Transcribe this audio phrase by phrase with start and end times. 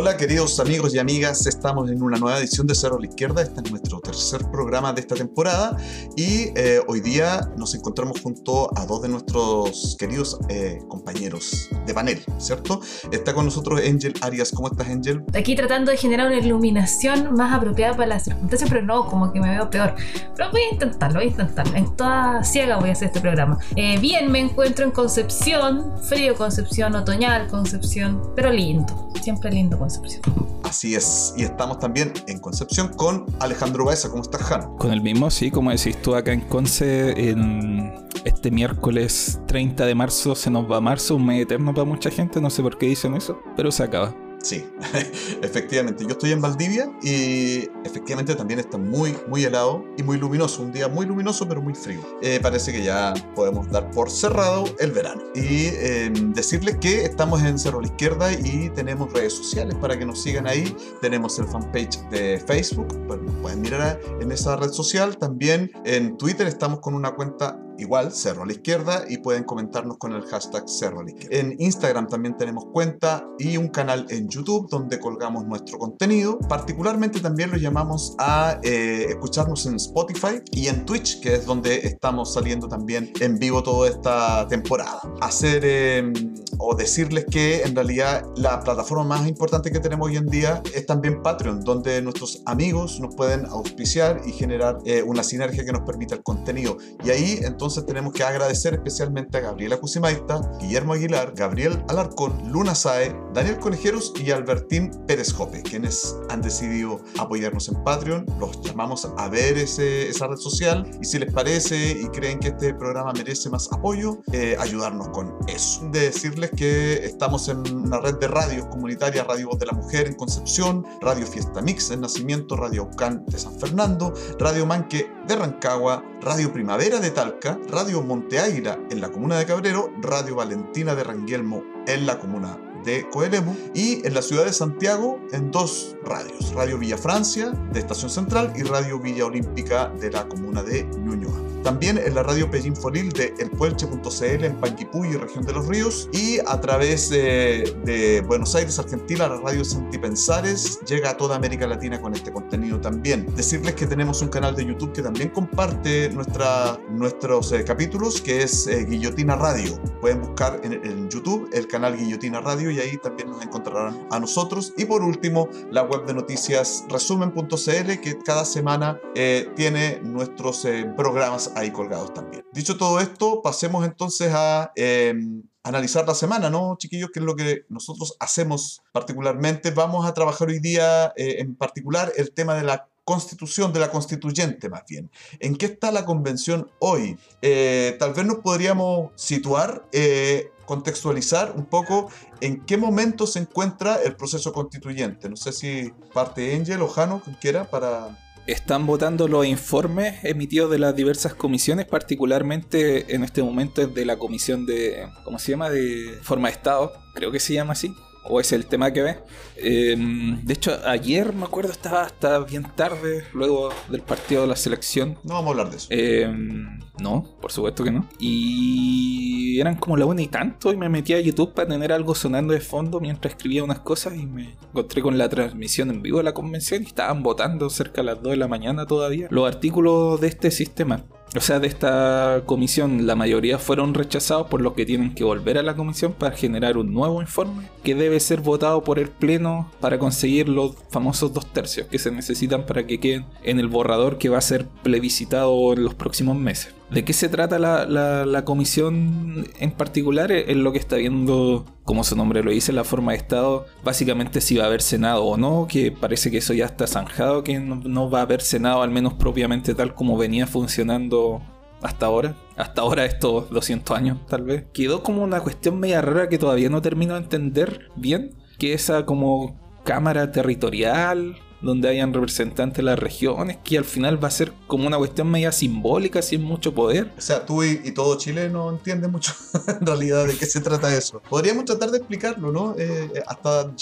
[0.00, 3.42] Hola queridos amigos y amigas, estamos en una nueva edición de Cerro a la Izquierda,
[3.42, 5.76] este es nuestro tercer programa de esta temporada
[6.14, 11.92] y eh, hoy día nos encontramos junto a dos de nuestros queridos eh, compañeros de
[11.92, 12.80] panel, ¿cierto?
[13.10, 15.24] Está con nosotros Angel Arias, ¿cómo estás Angel?
[15.34, 19.40] Aquí tratando de generar una iluminación más apropiada para las circunstancias, pero no, como que
[19.40, 19.96] me veo peor.
[20.36, 23.58] Pero voy a intentarlo, voy a intentarlo, en toda ciega voy a hacer este programa.
[23.74, 30.22] Eh, bien, me encuentro en Concepción, frío Concepción, otoñal Concepción, pero lindo, siempre lindo Concepción.
[30.64, 34.10] Así es, y estamos también en Concepción con Alejandro Baeza.
[34.10, 34.76] ¿Cómo estás, Jan?
[34.76, 39.94] Con el mismo, sí, como decís tú acá en Conce, en este miércoles 30 de
[39.94, 42.86] marzo se nos va marzo, un mes eterno para mucha gente, no sé por qué
[42.86, 44.14] dicen eso, pero se acaba.
[44.42, 44.64] Sí,
[45.42, 46.04] efectivamente.
[46.04, 50.62] Yo estoy en Valdivia y efectivamente también está muy, muy helado y muy luminoso.
[50.62, 52.00] Un día muy luminoso pero muy frío.
[52.22, 55.22] Eh, parece que ya podemos dar por cerrado el verano.
[55.34, 60.06] Y em, decirles que estamos en Cerro la Izquierda y tenemos redes sociales para que
[60.06, 60.74] nos sigan ahí.
[61.00, 65.16] Tenemos el fanpage de Facebook, pues nos pueden mirar en esa red social.
[65.18, 69.98] También en Twitter estamos con una cuenta igual, Cerro a la Izquierda, y pueden comentarnos
[69.98, 71.36] con el hashtag Cerro a la Izquierda.
[71.36, 76.38] En Instagram también tenemos cuenta y un canal en YouTube donde colgamos nuestro contenido.
[76.48, 81.76] Particularmente también lo llamamos a eh, escucharnos en Spotify y en Twitch, que es donde
[81.86, 85.00] estamos saliendo también en vivo toda esta temporada.
[85.20, 86.12] Hacer em,
[86.58, 90.86] o decirles que en realidad la plataforma más importante que tenemos hoy en día es
[90.86, 95.82] también Patreon, donde nuestros amigos nos pueden auspiciar y generar eh, una sinergia que nos
[95.82, 96.76] permita el contenido.
[97.04, 102.50] Y ahí entonces entonces tenemos que agradecer especialmente a Gabriela Cusimaita, Guillermo Aguilar, Gabriel Alarcón,
[102.50, 108.24] Luna Sae, Daniel Conejeros y Albertín Pérez Jope, quienes han decidido apoyarnos en Patreon.
[108.40, 112.48] Los llamamos a ver ese, esa red social y si les parece y creen que
[112.48, 115.86] este programa merece más apoyo, eh, ayudarnos con eso.
[115.90, 120.06] De decirles que estamos en una red de radios comunitarias, Radio Voz de la Mujer
[120.06, 125.36] en Concepción, Radio Fiesta Mix en Nacimiento, Radio Ucán de San Fernando, Radio Manque de
[125.36, 130.94] Rancagua, Radio Primavera de Talca, Radio Monte Aira en la comuna de Cabrero, Radio Valentina
[130.94, 135.96] de Ranguelmo en la comuna de Coelemu y en la ciudad de Santiago en dos
[136.04, 140.84] radios, Radio Villa Francia de Estación Central y Radio Villa Olímpica de la comuna de
[140.84, 141.57] Ñuñoa.
[141.68, 142.48] También en la radio
[142.80, 146.08] Folil de elpuelche.cl en Panguipulli, región de los ríos.
[146.12, 152.00] Y a través de, Buenos Aires, Argentina, la radio Santipensares llega a toda América Latina
[152.00, 153.26] con este contenido también.
[153.36, 158.44] Decirles que tenemos un canal de YouTube que también comparte nuestra, nuestros eh, capítulos, que
[158.44, 159.78] es eh, Guillotina Radio.
[160.00, 164.18] Pueden buscar en, en YouTube el canal Guillotina Radio y ahí también nos encontrarán a
[164.18, 164.72] nosotros.
[164.78, 171.52] Y por último, la web de noticias resumen.cl, que cada semana eh, tiene nuestros programas
[171.58, 172.44] ahí colgados también.
[172.52, 177.10] Dicho todo esto, pasemos entonces a em, analizar la semana, ¿no, chiquillos?
[177.12, 179.70] Que es lo que nosotros hacemos particularmente.
[179.70, 183.90] Vamos a trabajar hoy día eh, en particular el tema de la constitución, de la
[183.90, 185.10] constituyente más bien.
[185.40, 187.18] ¿En qué está la convención hoy?
[187.40, 192.10] Eh, tal vez nos podríamos situar, eh, contextualizar un poco
[192.42, 195.30] en qué momento se encuentra el proceso constituyente.
[195.30, 200.70] No sé si parte Angel o Jano, quien quiera, para están votando los informes emitidos
[200.70, 205.70] de las diversas comisiones, particularmente en este momento de la comisión de, ¿cómo se llama?,
[205.70, 207.94] de forma de Estado, creo que se llama así
[208.28, 209.18] o es el tema que ve.
[209.56, 214.56] Em, de hecho, ayer me acuerdo estaba hasta bien tarde, luego del partido de la
[214.56, 215.18] selección.
[215.24, 215.88] No vamos a hablar de eso.
[215.90, 218.06] Em, no, por supuesto que no.
[218.18, 222.14] Y eran como la una y tanto y me metí a YouTube para tener algo
[222.14, 226.18] sonando de fondo mientras escribía unas cosas y me encontré con la transmisión en vivo
[226.18, 230.20] de la convención estaban votando cerca a las 2 de la mañana todavía los artículos
[230.20, 231.04] de este sistema
[231.36, 235.58] o sea, de esta comisión, la mayoría fueron rechazados por los que tienen que volver
[235.58, 239.70] a la comisión para generar un nuevo informe que debe ser votado por el Pleno
[239.80, 244.16] para conseguir los famosos dos tercios que se necesitan para que queden en el borrador
[244.16, 246.74] que va a ser plebiscitado en los próximos meses.
[246.90, 247.84] ¿De qué se trata la,
[248.24, 250.32] la, comisión en particular?
[250.32, 253.66] Es lo que está viendo, como su nombre lo dice, la forma de Estado.
[253.84, 257.44] Básicamente si va a haber Senado o no, que parece que eso ya está zanjado,
[257.44, 261.42] que no, va a haber Senado, al menos propiamente tal como venía funcionando
[261.82, 262.36] hasta ahora.
[262.56, 264.64] Hasta ahora estos 200 años, tal vez.
[264.72, 268.34] Quedó como una cuestión media rara que todavía no termino de entender bien.
[268.58, 274.28] Que esa como cámara territorial donde hayan representantes de las regiones, que al final va
[274.28, 277.12] a ser como una cuestión media simbólica, sin mucho poder.
[277.16, 279.32] O sea, tú y, todo Chile no entienden mucho
[279.80, 281.20] en realidad de qué se trata eso.
[281.28, 282.74] Podríamos tratar de explicarlo, ¿no?
[282.78, 283.72] Eh, hasta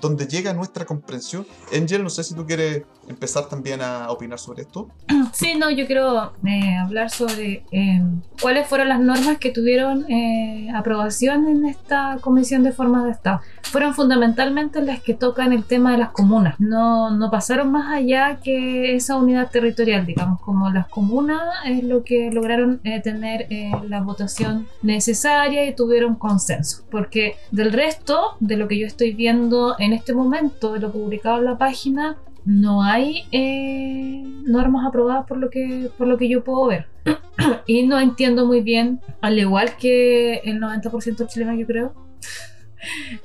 [0.00, 1.46] dónde llega nuestra comprensión.
[1.74, 4.88] Angel, no sé si tú quieres empezar también a opinar sobre esto?
[5.32, 8.02] Sí, no, yo quiero eh, hablar sobre eh,
[8.40, 13.40] cuáles fueron las normas que tuvieron eh, aprobación en esta Comisión de Formas de Estado.
[13.62, 16.58] Fueron fundamentalmente las que tocan el tema de las comunas.
[16.58, 22.02] No, no pasaron más allá que esa unidad territorial, digamos, como las comunas es lo
[22.02, 23.48] que lograron tener
[23.86, 26.84] la votación necesaria y tuvieron consenso.
[26.90, 31.38] Porque del resto de lo que yo estoy viendo en este momento, de lo publicado
[31.38, 36.42] en la página, no hay eh, normas aprobadas por lo que por lo que yo
[36.44, 36.86] puedo ver.
[37.66, 41.92] Y no entiendo muy bien al igual que el 90% chileno yo creo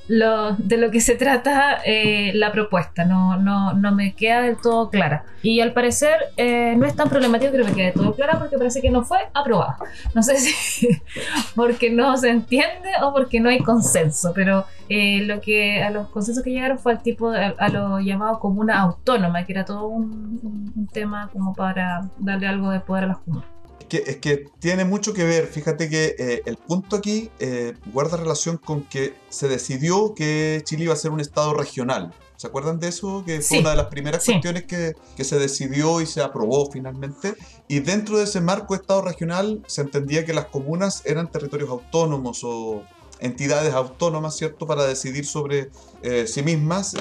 [0.08, 3.04] lo, de lo que se trata eh, la propuesta.
[3.04, 5.24] No, no, no, me queda del todo clara.
[5.42, 8.80] Y al parecer eh, no es tan problemático que me quede todo clara porque parece
[8.80, 9.76] que no fue aprobada.
[10.14, 10.88] No sé si
[11.54, 16.08] porque no se entiende o porque no hay consenso, pero eh, lo que a los
[16.08, 20.72] consensos que llegaron fue al tipo a, lo llamado comuna autónoma, que era todo un,
[20.74, 25.12] un tema como para darle algo de poder a las comunas es que tiene mucho
[25.12, 25.46] que ver.
[25.46, 30.84] Fíjate que eh, el punto aquí eh, guarda relación con que se decidió que Chile
[30.84, 32.12] iba a ser un estado regional.
[32.36, 33.22] ¿Se acuerdan de eso?
[33.24, 37.34] Que fue una de las primeras cuestiones que, que, se decidió y se aprobó finalmente.
[37.68, 41.70] Y dentro de ese marco de estado regional se entendía que las comunas eran territorios
[41.70, 42.82] autónomos o
[43.20, 45.70] entidades autónomas, ¿cierto?, para decidir sobre
[46.02, 46.94] eh, sí mismas.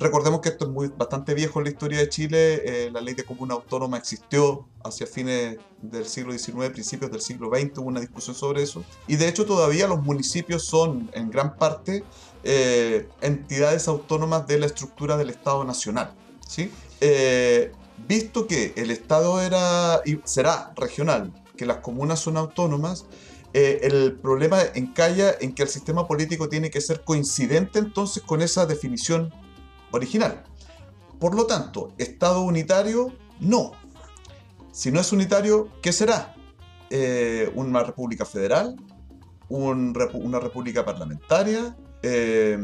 [0.00, 2.62] Recordemos que esto es muy, bastante viejo en la historia de Chile.
[2.64, 7.50] Eh, la ley de comuna autónoma existió hacia fines del siglo XIX, principios del siglo
[7.50, 8.82] XX, hubo una discusión sobre eso.
[9.06, 12.02] Y de hecho todavía los municipios son en gran parte
[12.44, 16.14] eh, entidades autónomas de la estructura del Estado Nacional.
[16.48, 16.70] ¿sí?
[17.02, 17.70] Eh,
[18.08, 23.04] visto que el Estado era y será regional, que las comunas son autónomas,
[23.52, 28.64] el problema encalla en que el sistema político tiene que ser coincidente entonces con esa
[28.64, 29.32] definición
[29.90, 30.44] original.
[31.18, 33.72] Por lo tanto, Estado unitario, no.
[34.72, 36.34] Si no es unitario, ¿qué será?
[36.88, 38.76] Eh, ¿Una república federal?
[39.48, 41.76] ¿Una república parlamentaria?
[42.02, 42.58] Eh,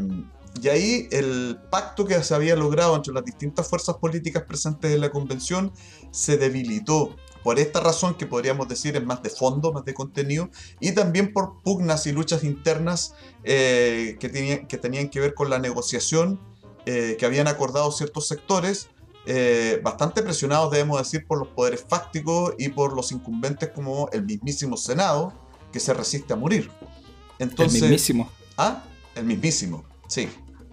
[0.63, 5.01] y ahí el pacto que se había logrado entre las distintas fuerzas políticas presentes en
[5.01, 5.73] la convención
[6.11, 7.17] se debilitó.
[7.43, 10.51] Por esta razón que podríamos decir es más de fondo, más de contenido,
[10.81, 13.15] y también por pugnas y luchas internas
[13.45, 16.41] eh, que, tenían, que tenían que ver con la negociación
[16.87, 18.89] eh, que habían acordado ciertos sectores,
[19.27, 24.25] eh, bastante presionados, debemos decir, por los poderes fácticos y por los incumbentes como el
[24.25, 25.33] mismísimo Senado,
[25.73, 26.71] que se resiste a morir.
[27.41, 28.31] Entonces, el mismísimo.
[28.57, 28.85] Ah,
[29.17, 30.29] el mismísimo, sí.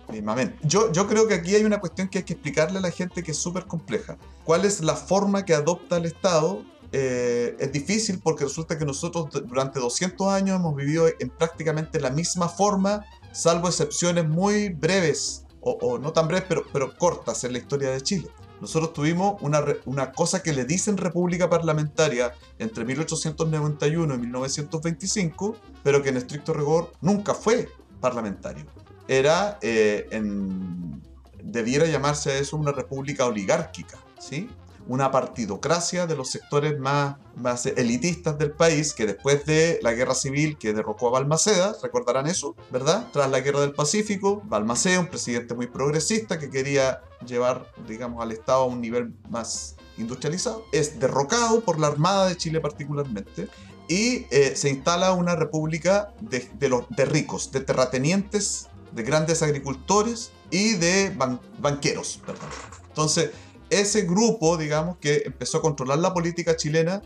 [0.07, 0.56] Mismamente.
[0.62, 3.24] Yo, yo creo que aquí hay una cuestión que hay que explicarle a la gente
[3.24, 4.18] que es súper compleja.
[4.44, 6.63] ¿Cuál es la forma que adopta el Estado
[6.95, 12.12] eh, es difícil porque resulta que nosotros durante 200 años hemos vivido en prácticamente la
[12.12, 17.60] misma forma, salvo excepciones muy breves o, no tan breves, pero, pero cortas en la
[17.60, 18.30] historia de Chile.
[18.60, 26.01] Nosotros tuvimos una, una, cosa que le dicen república parlamentaria entre 1891 y 1925, pero
[26.01, 27.69] que en estricto rigor nunca fue
[28.00, 28.65] parlamentario.
[29.07, 31.01] Era, eh, en,
[31.44, 34.50] debiera llamarse eso una república oligárquica, ¿sí?
[34.88, 40.15] Una partidocracia de los sectores más, más elitistas del país, que después de la guerra
[40.15, 43.07] civil que derrocó a Balmaceda, recordarán eso, ¿verdad?
[43.13, 48.31] Tras la guerra del Pacífico, Balmaceda, un presidente muy progresista que quería llevar, digamos, al
[48.31, 53.47] Estado a un nivel más industrializado, es derrocado por la Armada de Chile particularmente
[53.87, 60.31] y eh, se instala una república de, los, de ricos, de terratenientes, de grandes agricultores
[60.52, 61.16] y de
[61.59, 62.19] banqueros.
[62.25, 62.49] Perdón.
[62.87, 63.31] Entonces,
[63.80, 67.01] ese grupo, digamos, que empezó a controlar la política chilena,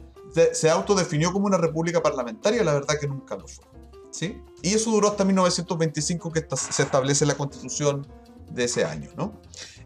[0.54, 3.66] se autodefinió como una república parlamentaria, la verdad que nunca lo fue.
[4.12, 4.42] ¿sí?
[4.62, 8.08] Y eso duró hasta 1925 que se establece la constitución
[8.52, 9.10] de ese año.
[9.16, 9.40] ¿no?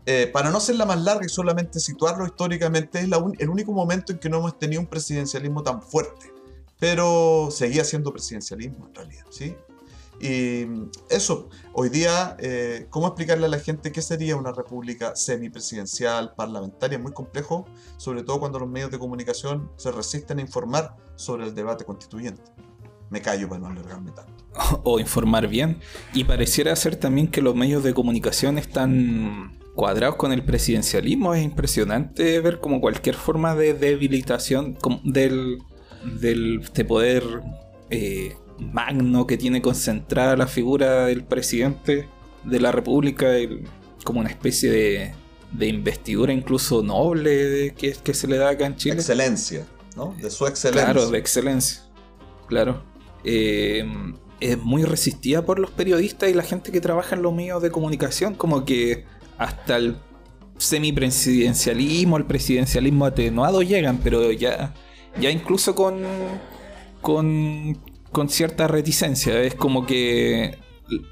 [0.06, 3.10] Eh, para no ser la más larga y solamente situarlo históricamente, es
[3.40, 6.34] el único momento en que no hemos tenido un presidencialismo tan fuerte.
[6.80, 9.26] Pero seguía siendo presidencialismo en realidad.
[9.30, 9.56] ¿sí?
[10.22, 10.68] Y
[11.10, 16.98] eso, hoy día, eh, ¿cómo explicarle a la gente qué sería una república semipresidencial, parlamentaria?
[16.98, 17.66] Es muy complejo,
[17.98, 22.44] sobre todo cuando los medios de comunicación se resisten a informar sobre el debate constituyente.
[23.10, 24.46] Me callo para no alargarme tanto.
[24.84, 25.80] O informar bien.
[26.14, 31.34] Y pareciera ser también que los medios de comunicación están cuadrados con el presidencialismo.
[31.34, 35.58] Es impresionante ver como cualquier forma de debilitación del,
[36.20, 37.24] del de poder
[37.90, 42.08] eh, magno que tiene concentrada la figura del presidente
[42.44, 43.28] de la República,
[44.04, 45.14] como una especie de,
[45.52, 48.96] de investidura incluso noble que, que se le da acá en Chile.
[48.96, 49.66] Excelencia,
[49.96, 50.16] ¿no?
[50.22, 50.86] De su excelencia.
[50.86, 51.82] Claro, de excelencia.
[52.48, 52.84] Claro.
[53.24, 53.86] Eh,
[54.40, 57.70] es muy resistida por los periodistas y la gente que trabaja en los medios de
[57.70, 59.06] comunicación, como que
[59.38, 59.98] hasta el
[60.58, 64.74] semipresidencialismo, el presidencialismo atenuado llegan, pero ya,
[65.20, 66.04] ya incluso con,
[67.02, 67.78] con,
[68.12, 69.42] con cierta reticencia.
[69.42, 70.58] Es como que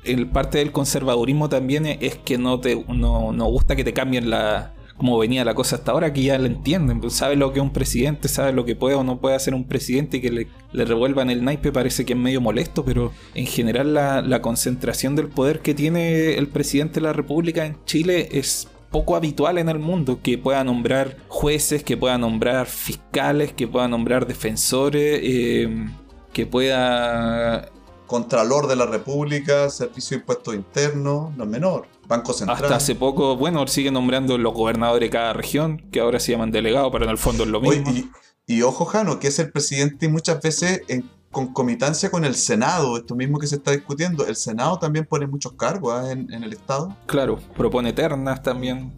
[0.03, 4.29] el parte del conservadurismo también es que no te no, no gusta que te cambien
[4.29, 7.59] la como venía la cosa hasta ahora, que ya la entienden, pues sabe lo que
[7.59, 10.29] es un presidente, sabe lo que puede o no puede hacer un presidente y que
[10.29, 14.41] le, le revuelvan el naipe parece que es medio molesto, pero en general la, la
[14.41, 19.57] concentración del poder que tiene el presidente de la República en Chile es poco habitual
[19.57, 25.21] en el mundo, que pueda nombrar jueces, que pueda nombrar fiscales, que pueda nombrar defensores,
[25.23, 25.87] eh,
[26.33, 27.69] que pueda...
[28.07, 31.87] Contralor de la República, Servicio de Impuestos Internos, no es menor.
[32.07, 32.57] Banco Central.
[32.63, 36.49] Hasta hace poco, bueno, sigue nombrando los gobernadores de cada región, que ahora se llaman
[36.49, 38.09] delegados, pero en el fondo es lo Oye, mismo.
[38.47, 42.33] y, y ojo, Jano, que es el presidente y muchas veces en concomitancia con el
[42.33, 44.25] Senado, esto mismo que se está discutiendo.
[44.25, 46.11] El Senado también pone muchos cargos ¿ah?
[46.11, 46.97] en, en el Estado.
[47.05, 48.91] Claro, propone ternas también,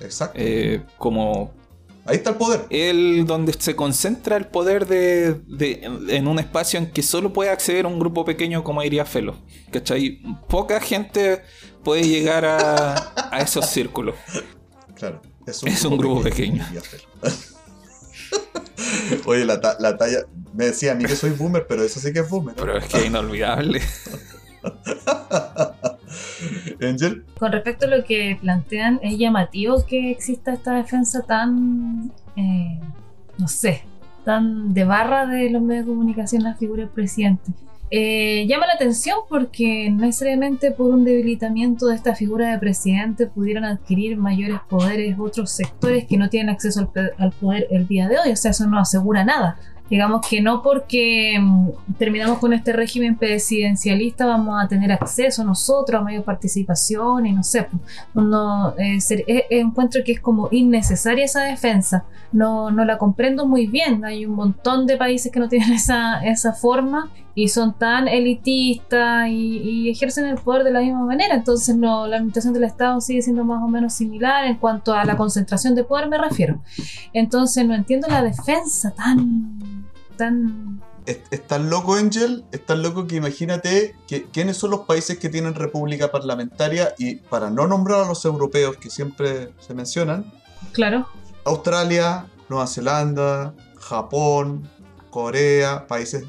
[0.00, 0.38] Exacto.
[0.40, 1.50] eh, como
[2.08, 2.64] Ahí está el poder.
[2.70, 7.50] el donde se concentra el poder de, de- en un espacio en que solo puede
[7.50, 9.36] acceder un grupo pequeño como diría Felo.
[9.70, 10.20] ¿Cachai?
[10.48, 11.42] Poca gente
[11.84, 12.94] puede llegar a,
[13.30, 14.14] a esos círculos.
[14.94, 15.20] Claro.
[15.46, 16.66] Es un grupo pequeño.
[19.26, 20.18] Oye, la, ta- la talla.
[20.54, 22.54] Me decía a mí que soy boomer, pero eso sí que es boomer.
[22.56, 23.80] Pero es que es inolvidable.
[26.80, 32.78] Angel, Con respecto a lo que plantean, es llamativo que exista esta defensa tan, eh,
[33.36, 33.82] no sé,
[34.24, 37.52] tan de barra de los medios de comunicación la figura del presidente.
[37.90, 43.26] Eh, llama la atención porque no necesariamente por un debilitamiento de esta figura de presidente
[43.26, 48.06] pudieran adquirir mayores poderes otros sectores que no tienen acceso al, al poder el día
[48.08, 48.32] de hoy.
[48.32, 49.56] O sea, eso no asegura nada.
[49.90, 51.68] Digamos que no porque mm,
[51.98, 57.42] terminamos con este régimen presidencialista vamos a tener acceso nosotros a mayor participación y no
[57.42, 57.68] sé,
[58.12, 62.04] pues, no, eh, ser- encuentro que es como innecesaria esa defensa.
[62.32, 64.04] No, no la comprendo muy bien.
[64.04, 69.28] Hay un montón de países que no tienen esa, esa forma y son tan elitistas
[69.28, 71.34] y, y ejercen el poder de la misma manera.
[71.36, 75.04] Entonces no, la administración del Estado sigue siendo más o menos similar en cuanto a
[75.04, 76.60] la concentración de poder me refiero.
[77.12, 79.77] Entonces no entiendo la defensa tan...
[80.18, 84.80] tan es, es tan loco, Angel, es tan loco que imagínate que, quiénes son los
[84.80, 89.72] países que tienen república parlamentaria y para no nombrar a los europeos que siempre se
[89.72, 90.30] mencionan,
[90.72, 91.08] claro.
[91.44, 94.68] Australia, Nueva Zelanda, Japón,
[95.10, 96.24] Corea, países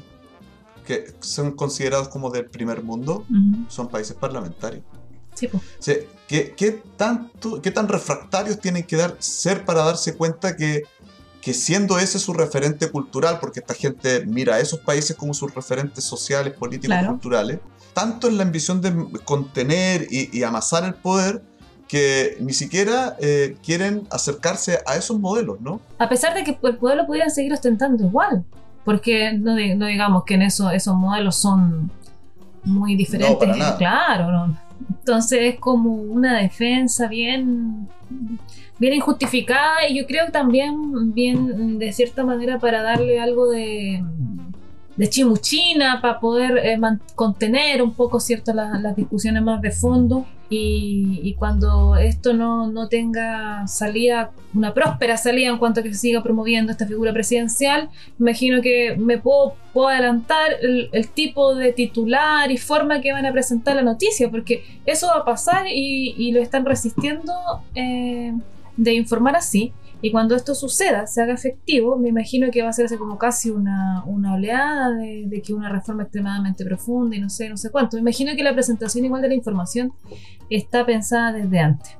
[0.86, 3.66] que son considerados como del primer mundo, Ujú.
[3.68, 4.82] son países parlamentarios.
[5.34, 5.62] Sí, pues.
[5.62, 10.56] O sea, ¿qué, qué tanto, ¿qué tan refractarios tienen que dar, ser para darse cuenta
[10.56, 10.84] que,
[11.40, 15.54] que siendo ese su referente cultural, porque esta gente mira a esos países como sus
[15.54, 17.08] referentes sociales, políticos, Claro.
[17.12, 17.60] culturales,
[17.94, 18.92] tanto en la ambición de
[19.24, 21.42] contener y, y amasar el poder,
[21.88, 25.80] que ni siquiera eh, quieren acercarse a esos modelos, ¿no?
[25.98, 28.44] A pesar de que el poder lo pudieran seguir ostentando igual.
[28.84, 31.90] Porque no, di- no digamos que en eso, esos modelos son
[32.64, 33.36] muy diferentes.
[33.38, 33.76] para nada.
[33.76, 34.56] Claro, no.
[34.88, 37.88] Entonces es como una defensa bien,
[38.80, 44.02] bien injustificada y yo creo también bien de cierta manera para darle algo de,
[44.96, 46.78] de chimuchina para poder eh,
[47.14, 52.66] contener un poco cierto las, las discusiones más de fondo y, y cuando esto no,
[52.66, 57.12] no tenga salida, una próspera salida en cuanto a que se siga promoviendo esta figura
[57.12, 63.12] presidencial, imagino que me puedo, puedo adelantar el, el tipo de titular y forma que
[63.12, 67.32] van a presentar la noticia, porque eso va a pasar y, y lo están resistiendo
[67.76, 68.32] eh,
[68.82, 69.72] de informar así.
[70.02, 73.50] Y cuando esto suceda, se haga efectivo, me imagino que va a hacerse como casi
[73.50, 77.98] una, una oleada de, que una reforma extremadamente profunda y no sé, no sé cuánto.
[77.98, 79.92] Me imagino que la presentación igual de la información
[80.48, 81.98] está pensada desde antes.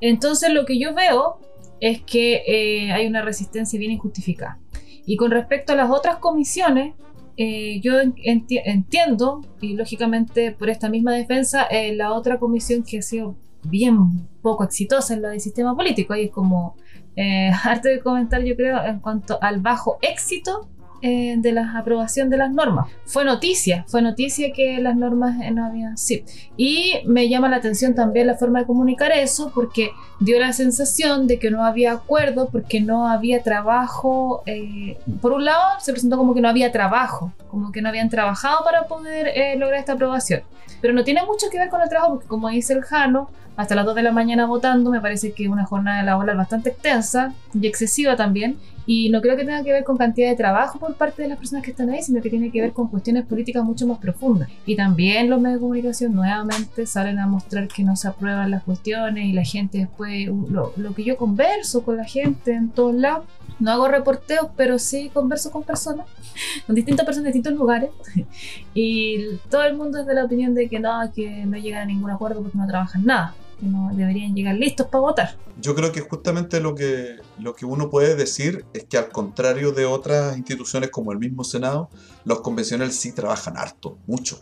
[0.00, 1.38] Entonces lo que yo veo
[1.80, 4.58] es que eh, hay una resistencia bien injustificada.
[5.06, 6.94] Y con respecto a las otras comisiones,
[7.36, 12.98] eh, yo enti- entiendo, y lógicamente por esta misma defensa, eh, la otra comisión que
[12.98, 13.36] ha sido
[13.68, 16.76] bien poco exitosa en la del sistema político, y es como
[17.16, 20.68] eh, harto de comentar yo creo en cuanto al bajo éxito
[21.00, 22.90] eh, de la aprobación de las normas.
[23.04, 25.96] Fue noticia, fue noticia que las normas eh, no habían...
[25.96, 26.24] Sí.
[26.56, 31.26] Y me llama la atención también la forma de comunicar eso porque dio la sensación
[31.26, 34.42] de que no había acuerdo, porque no había trabajo.
[34.46, 38.08] eh, por un lado, se presentó como que no había trabajo, como que no habían
[38.08, 40.42] trabajado para poder eh, lograr esta aprobación.
[40.80, 43.74] Pero no tiene mucho que ver con el trabajo porque como dice el Jano, hasta
[43.74, 47.34] las 2 de la mañana votando, me parece que es una jornada laboral bastante extensa
[47.52, 48.56] y excesiva también.
[48.86, 51.38] Y no creo que tenga que ver con cantidad de trabajo por parte de las
[51.38, 54.48] personas que están ahí, sino que tiene que ver con cuestiones políticas mucho más profundas.
[54.64, 58.62] Y también los medios de comunicación nuevamente salen a mostrar que no se aprueban las
[58.62, 62.94] cuestiones y la gente después, lo, lo que yo converso con la gente en todos
[62.94, 63.26] lados,
[63.58, 66.06] no hago reporteos, pero sí converso con personas,
[66.66, 67.90] con distintas personas de distintos lugares.
[68.74, 71.86] Y todo el mundo es de la opinión de que no, que no llegan a
[71.86, 75.36] ningún acuerdo porque no trabajan nada que no deberían llegar listos para votar.
[75.60, 79.72] Yo creo que justamente lo que, lo que uno puede decir es que al contrario
[79.72, 81.90] de otras instituciones como el mismo Senado,
[82.24, 84.40] los convencionales sí trabajan harto, mucho,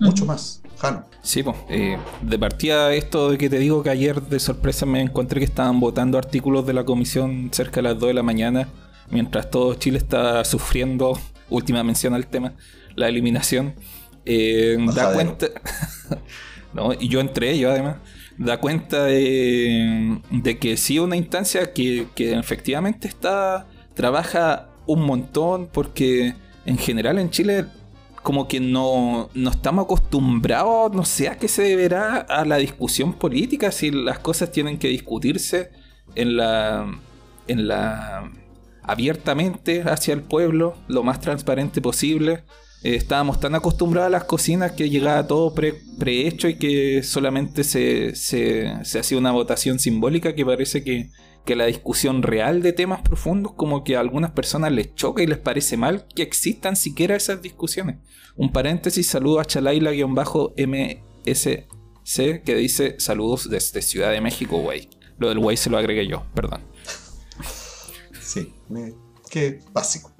[0.00, 0.62] mucho más.
[0.78, 1.04] Jano.
[1.22, 1.56] Sí, pues,
[2.22, 5.80] de partida esto de que te digo que ayer de sorpresa me encontré que estaban
[5.80, 8.68] votando artículos de la comisión cerca de las 2 de la mañana,
[9.10, 11.18] mientras todo Chile está sufriendo,
[11.50, 12.52] última mención al tema,
[12.94, 13.74] la eliminación.
[14.24, 15.46] Eh, da cuenta...
[16.72, 17.96] no, y yo entre ellos además
[18.38, 26.34] da cuenta de, que sí una instancia que, efectivamente está trabaja un montón porque
[26.66, 27.64] en general en Chile
[28.26, 33.12] como que no, no estamos acostumbrados, no sé a qué se deberá a la discusión
[33.12, 35.70] política, si las cosas tienen que discutirse
[36.16, 36.92] en la,
[37.46, 38.28] en la
[38.82, 42.42] abiertamente hacia el pueblo, lo más transparente posible.
[42.82, 48.10] Eh, estábamos tan acostumbrados a las cocinas que llegaba todo prehecho y que solamente se,
[48.98, 51.10] hacía una votación simbólica que parece que,
[51.54, 55.38] la discusión real de temas profundos como que a algunas personas les choca y les
[55.38, 57.98] parece mal que existan siquiera esas discusiones.
[58.36, 61.66] Un paréntesis, saludo a Chalaila-MSC
[62.44, 64.88] que dice saludos desde Ciudad de México, güey.
[65.18, 66.62] Lo del güey se lo agregué yo, perdón.
[68.20, 68.52] Sí,
[69.30, 70.12] qué básico.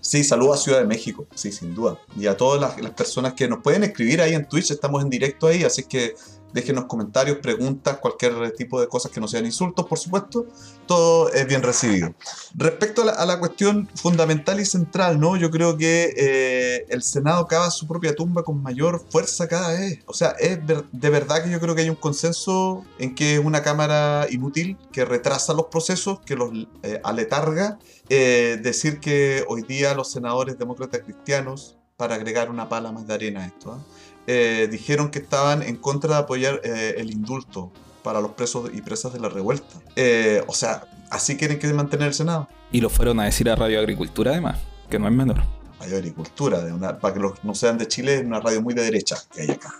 [0.00, 1.98] sí, saludos a Ciudad de México, sí, sin duda.
[2.16, 5.10] Y a todas las, las, personas que nos pueden escribir ahí en Twitch, estamos en
[5.10, 6.14] directo ahí, así que
[6.52, 10.46] déjenos comentarios, preguntas, cualquier tipo de cosas que no sean insultos, por supuesto,
[10.86, 12.14] todo es bien recibido.
[12.54, 15.36] Respecto a la, cuestión fundamental y central, ¿no?
[15.36, 20.00] Yo creo que eh, el Senado cava su propia tumba con mayor fuerza cada vez.
[20.06, 23.40] O sea, es de verdad que yo creo que hay un consenso en que es
[23.40, 26.50] una Cámara inútil, que retrasa los procesos, que los
[26.82, 27.78] eh, aletarga.
[28.08, 33.14] Eh, decir que hoy día los senadores demócratas cristianos, para agregar una pala más de
[33.14, 33.78] arena a esto, ¿ah?
[34.26, 38.80] Eh, dijeron que estaban en contra de apoyar eh, el indulto para los presos y
[38.80, 39.74] presas de la revuelta.
[39.96, 42.48] Eh, o sea, así quieren que mantener el Senado.
[42.72, 45.42] Y lo fueron a decir a Radio Agricultura además, que no es menor.
[45.80, 48.74] Radio Agricultura, de una, para que los no sean de Chile, es una radio muy
[48.74, 49.74] de derecha que hay acá.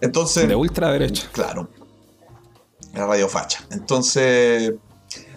[0.00, 1.28] Entonces, de ultraderecha.
[1.32, 1.68] Claro.
[2.94, 3.64] La radio facha.
[3.70, 4.72] Entonces,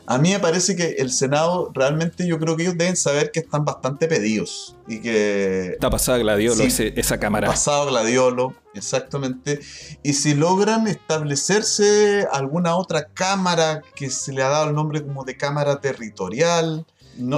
[0.05, 3.39] a mí me parece que el Senado, realmente yo creo que ellos deben saber que
[3.41, 4.75] están bastante pedidos.
[4.87, 5.73] Y que.
[5.73, 7.47] Está pasada Gladiolo, esa cámara.
[7.47, 9.59] Pasado Gladiolo, exactamente.
[10.03, 15.23] Y si logran establecerse alguna otra cámara que se le ha dado el nombre como
[15.23, 16.85] de cámara territorial,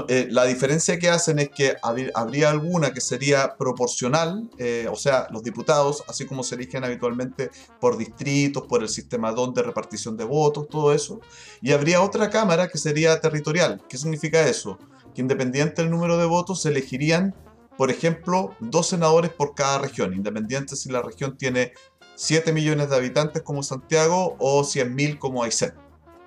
[0.07, 5.27] eh, la diferencia que hacen es que habría alguna que sería proporcional, eh, o sea,
[5.31, 10.25] los diputados, así como se eligen habitualmente por distritos, por el sistema de repartición de
[10.25, 11.21] votos, todo eso,
[11.61, 13.81] y habría otra cámara que sería territorial.
[13.89, 14.77] ¿Qué significa eso?
[15.15, 17.35] Que independiente del número de votos, se elegirían,
[17.77, 21.73] por ejemplo, dos senadores por cada región, independiente si la región tiene
[22.15, 25.82] 7 millones de habitantes como Santiago o 100.000 como Aysén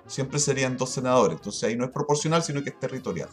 [0.07, 1.37] siempre serían dos senadores.
[1.37, 3.29] Entonces ahí no es proporcional, sino que es territorial.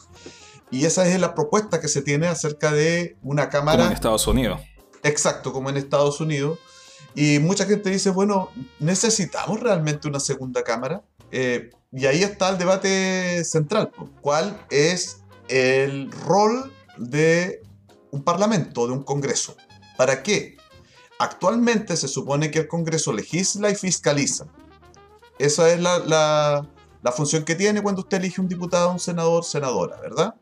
[0.71, 3.79] Y esa es la propuesta que se tiene acerca de una Cámara...
[3.79, 4.61] Como en Estados Unidos.
[5.03, 6.59] Exacto, como en Estados Unidos.
[7.15, 11.05] Y mucha gente dice, bueno, ¿necesitamos realmente una segunda Cámara?
[11.31, 13.93] Eh, y ahí está el debate central.
[14.21, 17.63] ¿Cuál es el rol de
[18.11, 19.57] un Parlamento, de un Congreso?
[19.97, 20.57] ¿Para qué?
[21.21, 24.47] Actualmente se supone que el Congreso legisla y fiscaliza.
[25.39, 26.67] Esa es la,
[27.15, 30.35] función que tiene cuando usted elige un diputado, un senador, senadora, ¿verdad?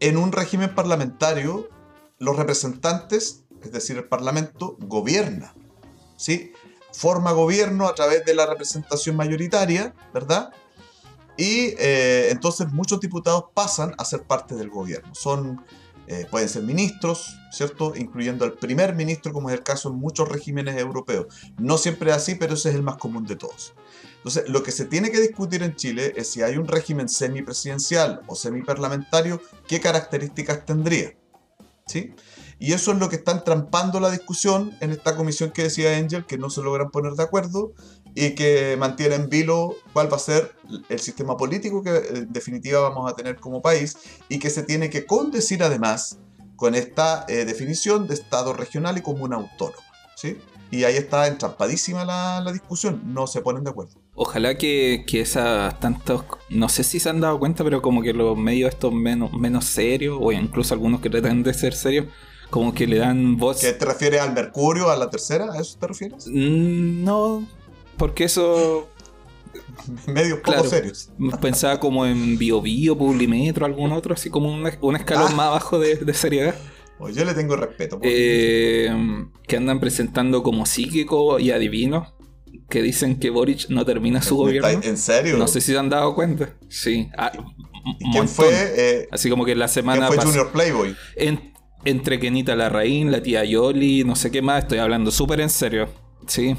[0.00, 1.68] En un régimen parlamentario,
[2.18, 5.54] los representantes, es decir, el Parlamento, gobierna,
[6.16, 6.52] ¿sí?
[6.92, 10.50] Forma gobierno a través de la representación mayoritaria, ¿verdad?
[11.36, 15.14] Y eh, entonces muchos diputados pasan a ser parte del gobierno.
[15.14, 15.64] Son,
[16.06, 17.94] eh, pueden ser ministros, ¿cierto?
[17.94, 21.26] Incluyendo al primer ministro, como es el caso en muchos regímenes europeos.
[21.58, 23.74] No siempre es así, pero ese es el más común de todos.
[24.16, 28.22] Entonces, lo que se tiene que discutir en Chile es si hay un régimen semipresidencial
[28.26, 31.14] o semiparlamentario, qué características tendría.
[31.86, 32.14] ¿Sí?
[32.58, 36.24] Y eso es lo que está entrampando la discusión en esta comisión que decía Angel,
[36.24, 37.72] que no se logran poner de acuerdo
[38.14, 40.54] y que mantiene en vilo cuál va a ser
[40.88, 43.96] el sistema político que en definitiva vamos a tener como país
[44.28, 46.18] y que se tiene que condecir además
[46.56, 49.82] con esta eh, definición de Estado regional y comuna autónoma.
[50.16, 50.38] ¿sí?
[50.72, 53.92] y ahí está entrampadísima la, la discusión, no se ponen de acuerdo.
[54.14, 58.14] Ojalá que, que esas tantos, no sé si se han dado cuenta, pero como que
[58.14, 62.06] los medios estos menos, menos serios, o incluso algunos que tratan de ser serios,
[62.48, 63.60] como que le dan voz.
[63.60, 65.52] ¿Qué te refieres al Mercurio, a la tercera?
[65.52, 66.26] ¿A eso te refieres?
[66.26, 67.46] Mm, No,
[67.96, 68.88] porque eso
[70.06, 70.68] Medios poco Claro.
[70.68, 71.10] serios.
[71.40, 75.34] pensaba como en Bio Bio, Publimetro, algún otro, así como un, un escalón Ah.
[75.34, 76.54] más abajo de, de seriedad.
[76.98, 77.98] Pues yo le tengo respeto.
[78.02, 78.88] Eh,
[79.48, 82.14] que andan presentando como psíquico y adivino,
[82.68, 84.80] que dicen que Boric no termina su ¿Me gobierno.
[84.84, 85.36] ¿En serio?
[85.36, 86.54] No sé si se han dado cuenta.
[86.68, 87.08] Sí.
[87.18, 87.46] Ah, ¿Y un
[87.98, 88.28] ¿Quién montón.
[88.28, 90.32] fue, eh, Así como que la ¿quién semana fue pasada.
[90.32, 90.94] Junior Playboy?
[91.16, 91.52] En-
[91.84, 95.88] entre Kenita Larraín, la tía Yoli, no sé qué más, estoy hablando súper en serio.
[96.28, 96.54] Sí.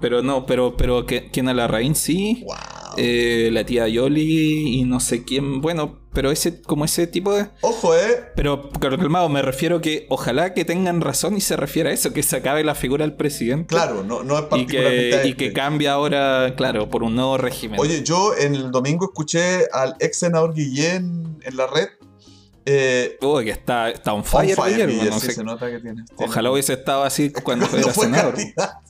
[0.00, 2.42] Pero no, pero, pero que, Kena Larraín sí.
[2.46, 2.56] Wow.
[2.96, 5.60] eh, la tía Yoli y no sé quién.
[5.60, 7.48] Bueno, pero ese, como ese tipo de.
[7.60, 8.24] Ojo, eh.
[8.34, 12.22] Pero calmado, me refiero que ojalá que tengan razón y se refiere a eso, que
[12.22, 13.66] se acabe la figura del presidente.
[13.74, 15.10] Claro, no, no es Y particularmente.
[15.10, 15.36] que, a y este.
[15.36, 17.78] que cambie ahora, claro, por un nuevo régimen.
[17.78, 21.88] Oye, yo en el domingo escuché al ex senador Guillén en la red.
[22.66, 25.32] Eh, Uy, que está, está on on fire, fire, Guillermo, Guillén, no sí, sé.
[25.34, 26.04] se nota que tiene.
[26.16, 28.34] Ojalá hubiese estado así cuando cuando era fue senador.
[28.34, 28.89] candidato.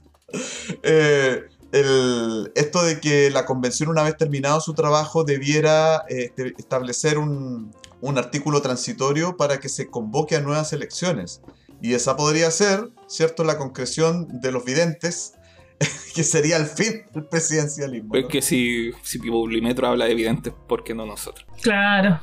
[0.82, 6.54] Eh, el- esto de que la convención, una vez terminado su trabajo, debiera eh, este-
[6.58, 11.42] establecer un, un artículo transitorio para que se convoque a nuevas elecciones.
[11.82, 15.34] Y esa podría ser, ¿cierto?, la concreción de los videntes,
[16.14, 18.14] que sería el fin del presidencialismo.
[18.16, 18.28] Es ¿no?
[18.28, 21.46] que si, si Publimetro habla de evidentes, ¿por qué no nosotros?
[21.62, 22.20] Claro.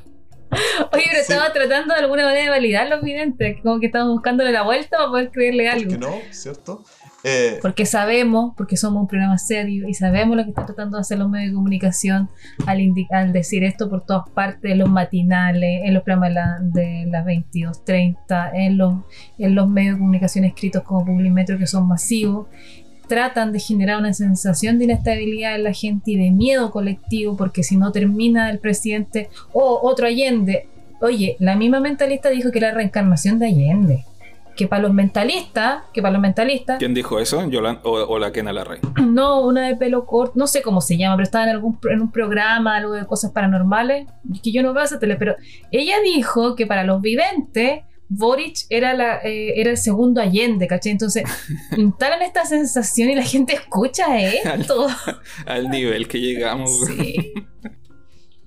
[0.93, 1.31] Oye, pero Sí.
[1.33, 4.97] estaba tratando de alguna manera de validar los videntes, como que estamos buscándole la vuelta
[4.97, 5.89] para poder creerle ¿Por algo.
[5.91, 6.19] qué no?
[6.31, 6.83] ¿Cierto?
[7.27, 11.01] Eh, Porque sabemos, porque somos un programa serio y sabemos lo que están tratando de
[11.01, 12.29] hacer los medios de comunicación
[12.65, 17.05] al, decir esto por todas partes, en los matinales, en los programas de, la- de
[17.07, 18.95] las 22.30, en los,
[19.69, 22.47] medios de comunicación escritos como Publimetro que son masivos.
[23.07, 27.63] Tratan de generar una sensación de inestabilidad en la gente y de miedo colectivo, porque
[27.63, 30.67] si no termina el presidente o otro Allende.
[30.99, 34.03] Oye, la misma mentalista dijo que era la reencarnación de Allende.
[34.57, 37.41] Que para los mentalistas, que para los mentalistas, ¿Quién dijo eso?
[37.43, 38.81] Yolan- o, o la Kena Larraín.
[39.13, 42.01] no, una de pelo corto, no sé cómo se llama, pero estaba en algún en
[42.01, 44.07] un programa, algo de cosas paranormales,
[44.43, 45.35] que yo no veo esa tele, pero
[45.71, 50.93] ella dijo que para los videntes Boric era, la, eh, era el segundo Allende, ¿cachai?
[50.93, 51.23] Entonces
[51.77, 54.87] instalan esta sensación y la gente escucha esto.
[55.45, 56.71] Al nivel que llegamos.
[56.87, 57.33] Sí.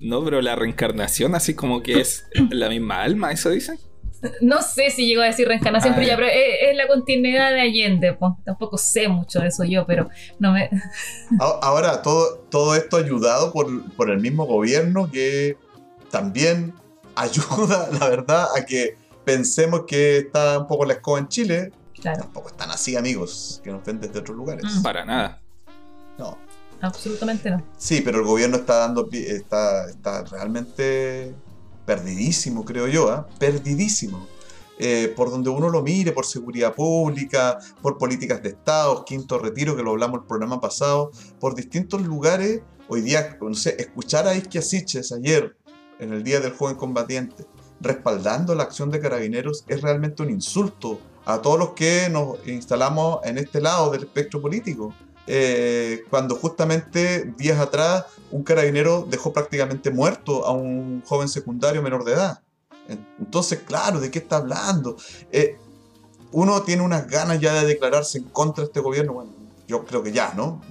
[0.03, 3.77] No, pero la reencarnación, así como que es la misma alma, ¿eso dicen?
[4.41, 6.17] No sé si llegó a decir reencarnación, Ah, pero ya, ya.
[6.17, 8.13] pero es, es la continuidad de Allende.
[8.13, 8.33] pues.
[8.45, 10.69] Tampoco sé mucho de eso yo, pero no me.
[11.39, 15.57] ahora, todo, todo esto ayudado por, por el mismo gobierno que
[16.11, 16.73] también
[17.15, 21.71] ayuda, la verdad, a que pensemos que está un poco la escoba en Chile.
[21.99, 24.63] Claro, Tampoco están así, amigos, que nos ven desde otros lugares.
[24.65, 24.81] Mm.
[24.81, 25.39] Para nada.
[26.17, 26.37] No.
[26.81, 27.63] absolutamente no.
[27.77, 31.33] Sí, pero el gobierno está dando pie- está, está realmente
[31.91, 33.27] perdidísimo, creo yo, ¿ah?
[33.37, 34.25] perdidísimo.
[34.79, 39.75] Eh, por donde uno lo mire, por seguridad pública, por políticas de Estado, quinto retiro,
[39.75, 42.61] que lo hablamos el programa pasado, por distintos lugares.
[42.87, 45.57] Hoy día, no sé, escuchar a Isquia Siches ayer,
[45.99, 47.45] en el Día del Joven Combatiente,
[47.81, 53.19] respaldando la acción de carabineros, es realmente un insulto a todos los que nos instalamos
[53.25, 54.93] en este lado del espectro político.
[55.33, 62.03] Eh, cuando justamente días atrás un carabinero dejó prácticamente muerto a un joven secundario menor
[62.03, 62.41] de edad.
[62.89, 64.97] En- Entonces, claro, ¿de qué está hablando?
[65.31, 65.57] Eh,
[66.33, 69.25] uno tiene unas ganas ya de declararse en contra de este gobierno.
[69.69, 70.61] Yo creo que ya, ¿no?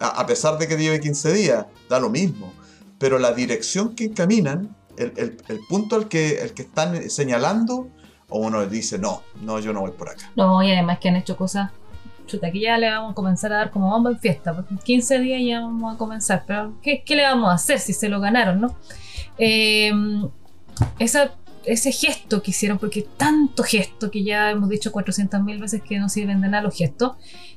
[0.00, 2.54] A, pesar de que lleve 15 días, da lo mismo.
[2.98, 7.88] Pero la dirección que encaminan, el punto al que, el que están señalando,
[8.30, 10.32] o uno dice, no, no, yo no voy por acá.
[10.36, 11.70] No, y además que han hecho cosas.
[12.26, 14.78] Chuta, aquí ya le vamos a comenzar a dar como bomba en fiesta, porque en
[14.78, 16.44] 15 días ya vamos a comenzar.
[16.46, 18.76] Pero, ¿qué, qué le vamos a hacer si se lo ganaron, no?
[19.38, 19.92] Eh,
[20.98, 21.34] esa,
[21.64, 26.08] ese gesto que hicieron, porque tanto gesto que ya hemos dicho 400.000 veces que no
[26.08, 27.12] sirven de nada los gestos,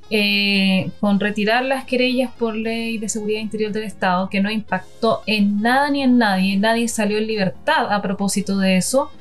[0.10, 5.22] eh, con retirar las querellas por ley de seguridad interior del Estado, que no impactó
[5.26, 9.12] en nada ni en nadie, nadie salió en libertad a propósito de eso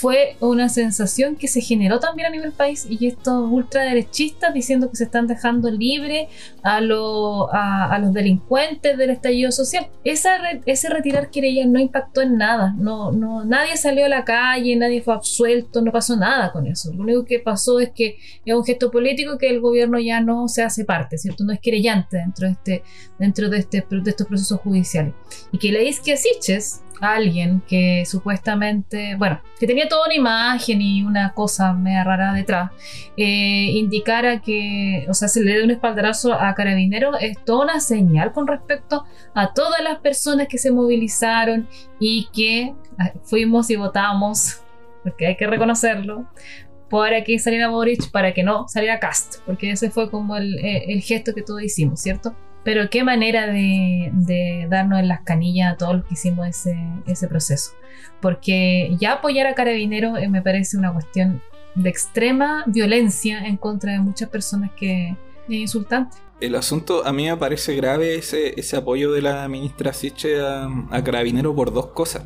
[0.00, 4.96] fue una sensación que se generó también a nivel país y estos ultraderechistas diciendo que
[4.96, 6.28] se están dejando libre
[6.62, 9.86] a, lo- a, a los delincuentes del estallido social.
[10.02, 14.24] Esa re- ese retirar querellas no impactó en nada, no, no, nadie salió a la
[14.24, 16.92] calle, nadie fue absuelto, no pasó nada con eso.
[16.92, 20.48] Lo único que pasó es que es un gesto político que el gobierno ya no
[20.48, 21.44] se hace parte, ¿cierto?
[21.44, 22.82] No es querellante dentro de, este,
[23.18, 25.14] dentro de, este, de estos procesos judiciales.
[25.52, 31.02] Y que la Isquia Siches alguien que supuestamente, bueno, que tenía toda una imagen y
[31.02, 32.70] una cosa media rara detrás,
[33.16, 37.80] eh, indicara que, o sea, se le dé un espaldarazo a Carabinero es toda una
[37.80, 39.04] señal con respecto
[39.34, 41.68] a todas las personas que se movilizaron
[42.00, 44.62] y que ah, fuimos y votamos,
[45.02, 46.26] porque hay que reconocerlo,
[46.90, 50.84] para que saliera Boric, para que no saliera Cast, porque ese fue como el, eh,
[50.88, 52.36] el gesto que todos hicimos, ¿cierto?
[52.64, 57.28] Pero qué manera de, darnos en las canillas a todos los que hicimos ese, ese
[57.28, 57.72] proceso.
[58.20, 61.42] Porque ya apoyar a Carabineros eh, me parece una cuestión
[61.74, 65.10] de extrema violencia en contra de muchas personas que
[65.48, 66.16] es insultante.
[66.40, 70.68] El asunto, a mí me parece grave ese, ese apoyo de la ministra Siche a,
[70.90, 72.24] a Carabineros por dos cosas.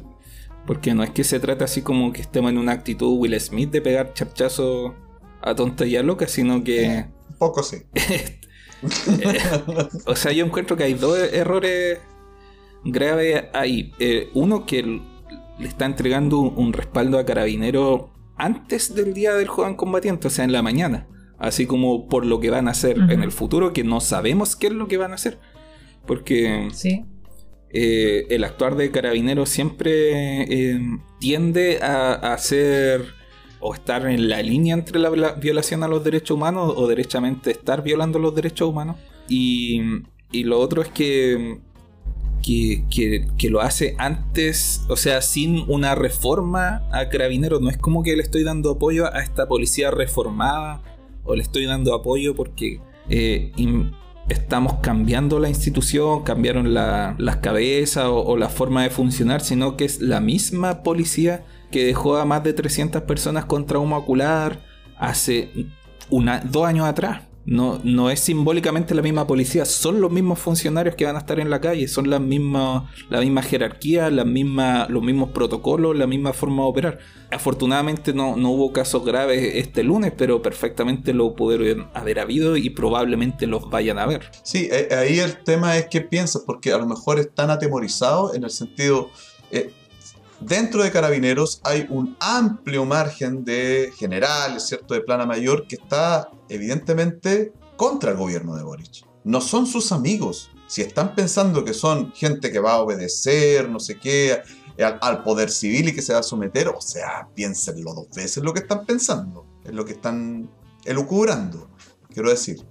[0.66, 3.70] Porque no es que se trate así como que estemos en una actitud Will Smith
[3.70, 4.94] de pegar chapchazo
[5.40, 7.06] a tonta y a loca, sino que...
[7.38, 7.78] Poco sí.
[10.06, 11.98] o sea, yo encuentro que hay dos errores
[12.84, 13.92] graves ahí.
[13.98, 19.74] Eh, uno que le está entregando un, respaldo a carabinero antes del día del joven
[19.74, 21.08] combatiente, o sea, en la mañana.
[21.38, 24.68] Así como por lo que van a hacer en el futuro, que no sabemos qué
[24.68, 25.38] es lo que van a hacer.
[26.04, 26.68] Porque
[27.70, 30.80] eh, el actuar de carabinero siempre eh,
[31.20, 33.17] tiende a, a hacer
[33.60, 37.82] o estar en la línea entre la violación a los derechos humanos o derechamente estar
[37.82, 38.96] violando los derechos humanos.
[39.28, 39.80] Y,
[40.30, 41.58] y lo otro es que,
[42.42, 47.60] que, que, lo hace antes, o sea, sin una reforma a carabineros.
[47.60, 50.80] No es como que le estoy dando apoyo a esta policía reformada
[51.24, 53.52] o le estoy dando apoyo porque eh,
[54.28, 59.84] estamos cambiando la institución, cambiaron las cabezas o, o la forma de funcionar, sino que
[59.84, 64.60] es la misma policía que dejó a más de 300 personas con trauma ocular
[64.98, 65.50] hace
[66.10, 67.22] una, dos años atrás.
[67.50, 71.40] No, no es simbólicamente la misma policía, son los mismos funcionarios que van a estar
[71.40, 76.06] en la calle, son las mismas, la misma jerarquía, la misma, los mismos protocolos, la
[76.06, 76.98] misma forma de operar.
[77.30, 82.68] Afortunadamente no, no hubo casos graves este lunes, pero perfectamente lo pudieron haber habido y
[82.68, 84.30] probablemente los vayan a ver.
[84.42, 88.44] Sí, eh, ahí el tema es qué piensas, porque a lo mejor están atemorizados en
[88.44, 89.08] el sentido,
[89.50, 89.72] eh,
[90.40, 94.94] Dentro de Carabineros hay un amplio margen de generales, ¿cierto?
[94.94, 99.04] De plana mayor que está evidentemente contra el gobierno de Boric.
[99.24, 100.50] No son sus amigos.
[100.68, 104.42] Si están pensando que son gente que va a obedecer, no sé qué,
[105.00, 108.52] al, poder civil y que se va a someter, o sea, piénsenlo dos veces lo
[108.54, 110.48] que están pensando, es lo que están
[110.84, 111.68] elucubrando,
[112.12, 112.64] quiero decir.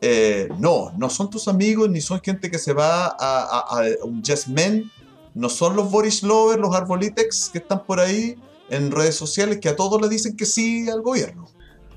[0.00, 4.22] Eh, no, no son tus amigos ni son gente que se va a, a un
[4.22, 4.90] yes men
[5.34, 8.36] no son los Boris Lovers, los Arbolitex que están por ahí
[8.70, 11.48] en redes sociales que a todos le dicen que sí al gobierno.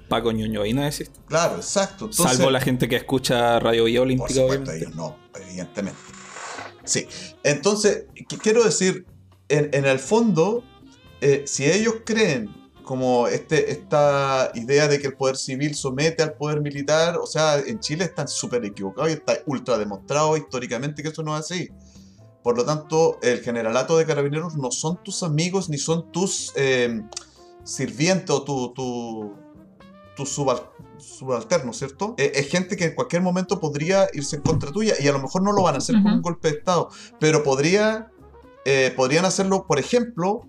[0.08, 1.12] Paco no decís.
[1.28, 2.12] Claro, exacto.
[2.12, 4.28] Salvo la gente que escucha Radio Vía Olímpica.
[4.28, 6.00] Por supuesto, ellos no, evidentemente.
[6.84, 7.06] Sí,
[7.44, 8.06] entonces,
[8.42, 9.06] quiero decir,
[9.50, 10.64] en, el fondo,
[11.20, 12.50] eh, si ellos creen
[12.84, 17.60] como este, esta idea de que el poder civil somete al poder militar, o sea,
[17.60, 21.70] en Chile están súper equivocados y está ultra demostrado históricamente que eso no es así.
[22.48, 27.02] Por lo tanto, el generalato de carabineros no son tus amigos ni son tus eh,
[27.66, 29.34] sirvientes o tu, tu,
[30.16, 32.16] tu subalterno, ¿cierto?
[32.18, 35.20] Eh, es gente que en cualquier momento podría irse en contra tuya y a lo
[35.20, 38.14] mejor no lo van a hacer con un golpe de Estado, pero podría,
[38.64, 40.48] eh, podrían hacerlo, por ejemplo,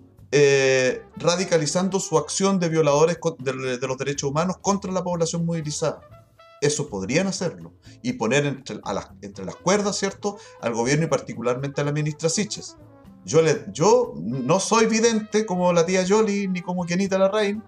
[1.17, 5.99] radicalizando su acción de violadores de los derechos humanos contra la población movilizada.
[6.61, 11.81] Eso podrían hacerlo y poner entre, las, entre las cuerdas, ¿cierto?, al gobierno y particularmente
[11.81, 12.77] a la ministra Siches.
[13.25, 17.63] Yo, le, yo no soy vidente como la tía Jolie ni como Kenita Larraín,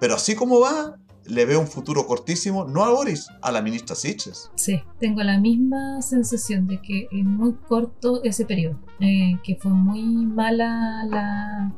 [0.00, 3.94] pero así como va, le veo un futuro cortísimo, no a Boris, a la ministra
[3.94, 4.50] Siches.
[4.54, 9.70] Sí, tengo la misma sensación de que es muy corto ese periodo, eh, que fue
[9.70, 11.72] muy mala la,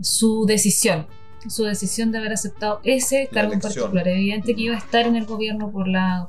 [0.00, 1.06] su decisión
[1.48, 4.06] su decisión de haber aceptado ese cargo en particular.
[4.08, 6.28] Evidente que iba a estar en el gobierno por la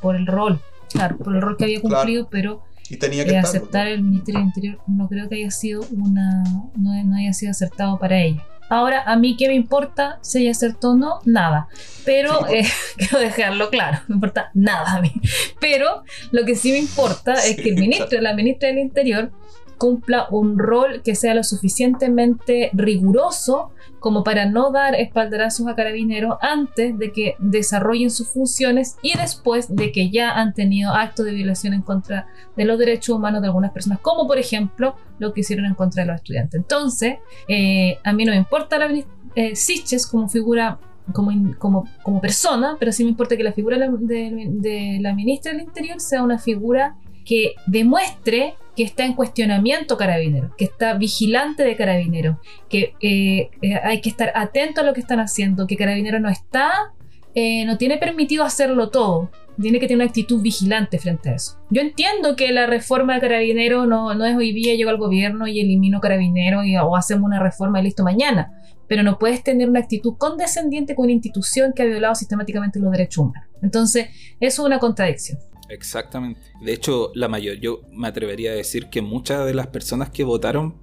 [0.00, 3.38] por, el rol, claro, por el rol que había cumplido, pero y tenía que eh,
[3.38, 6.44] aceptar el Ministerio del Interior no creo que haya sido una
[6.76, 8.44] no, haya sido acertado para ella.
[8.68, 11.68] Ahora, a mí qué me importa si ella acertó o no, nada.
[12.04, 15.12] Pero eh, quiero dejarlo claro, no importa nada a mí.
[15.60, 16.02] Pero
[16.32, 19.30] lo que sí me importa es que el ministro, la ministra del Interior,
[19.78, 26.36] cumpla un rol que sea lo suficientemente riguroso como para no dar espaldarazos a carabineros
[26.40, 31.32] antes de que desarrollen sus funciones y después de que ya han tenido actos de
[31.32, 35.40] violación en contra de los derechos humanos de algunas personas, como por ejemplo lo que
[35.40, 36.60] hicieron en contra de los estudiantes.
[36.60, 37.16] Entonces,
[37.48, 38.88] eh, a mí no me importa la
[39.34, 40.78] eh, Siches como figura
[41.12, 46.00] como, como, persona, pero sí me importa que la figura de, la ministra del Interior
[46.00, 52.40] sea una figura que demuestre que está en cuestionamiento carabinero, que está vigilante de carabinero,
[52.68, 56.28] que eh, eh, hay que estar atento a lo que están haciendo, que carabinero no
[56.28, 56.92] está,
[57.34, 59.30] eh, no tiene permitido hacerlo todo.
[59.58, 61.58] Tiene que tener una actitud vigilante frente a eso.
[61.70, 65.46] Yo entiendo que la reforma de carabinero no, no es hoy día llego al gobierno
[65.46, 68.52] y elimino carabinero y, o hacemos una reforma y listo mañana
[68.88, 72.92] pero no puedes tener una actitud condescendiente con una institución que ha violado sistemáticamente los
[72.92, 73.48] derechos humanos.
[73.60, 74.06] Entonces,
[74.38, 75.38] eso es una contradicción.
[75.68, 76.40] Exactamente.
[76.60, 80.24] De hecho, la mayor, yo me atrevería a decir que muchas de las personas que
[80.24, 80.76] votaron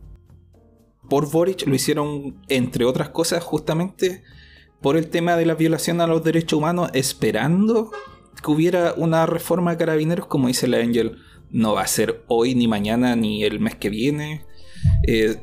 [1.09, 4.23] por Boric lo hicieron, entre otras cosas, justamente
[4.81, 7.91] por el tema de la violación a los derechos humanos, esperando
[8.43, 11.17] que hubiera una reforma de carabineros, como dice la Angel,
[11.49, 14.45] no va a ser hoy, ni mañana, ni el mes que viene.
[15.07, 15.37] Eh,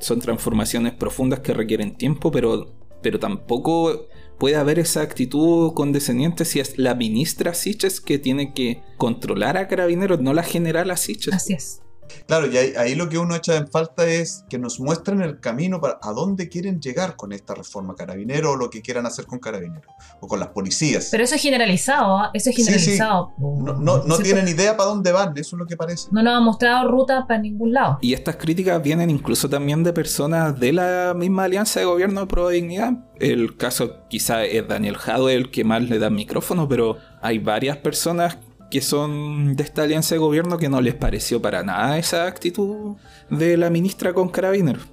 [0.00, 4.08] son transformaciones profundas que requieren tiempo, pero, pero tampoco
[4.40, 9.68] puede haber esa actitud condescendiente si es la ministra Siches que tiene que controlar a
[9.68, 11.34] carabineros, no la general Siches.
[11.34, 11.82] Así es.
[12.26, 15.80] Claro, y ahí, lo que uno echa en falta es que nos muestren el camino
[15.80, 19.38] para a dónde quieren llegar con esta reforma carabinero o lo que quieran hacer con
[19.38, 21.08] carabineros o con las policías.
[21.10, 22.30] Pero eso es generalizado, ¿ah?
[22.34, 23.32] eso es generalizado.
[23.38, 26.08] No, tienen idea para dónde van, eso es lo que parece.
[26.12, 27.98] No nos ha mostrado ruta para ningún lado.
[28.00, 32.26] Y estas críticas vienen incluso también de personas de la misma alianza de gobierno de
[32.26, 32.92] Pro Dignidad.
[33.18, 37.76] El caso quizá es Daniel Jado el que más le da micrófono, pero hay varias
[37.78, 38.38] personas
[38.70, 42.96] que son de esta alianza de gobierno que no les pareció para nada esa actitud
[43.28, 44.84] de la ministra con carabineros.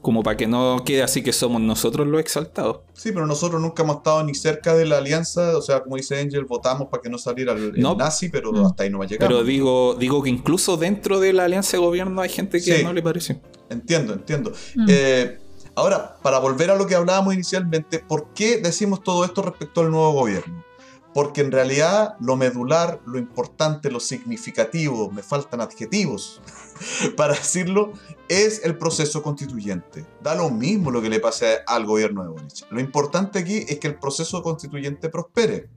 [0.00, 2.80] Como para que no quede así que somos nosotros los exaltados.
[2.92, 5.56] Sí, pero nosotros nunca hemos estado ni cerca de la alianza.
[5.56, 8.66] O sea, como dice Angel, votamos para que no saliera el, nazi, pero mm.
[8.66, 9.26] hasta ahí no va a llegar.
[9.26, 12.92] Pero digo, digo que incluso dentro de la alianza de gobierno hay gente que no
[12.92, 13.40] le parece.
[13.70, 14.52] Entiendo, entiendo.
[14.74, 14.86] Mm.
[14.90, 15.38] Eh,
[15.74, 19.90] ahora, para volver a lo que hablábamos inicialmente, ¿por qué decimos todo esto respecto al
[19.90, 20.62] nuevo gobierno?
[21.14, 26.42] Porque en realidad lo medular, lo importante, lo significativo, me faltan adjetivos
[27.16, 27.92] para decirlo,
[28.28, 30.04] es el proceso constituyente.
[30.20, 32.66] Da lo mismo lo que le pase al gobierno de Boric.
[32.70, 35.68] Lo importante aquí es que el proceso constituyente prospere.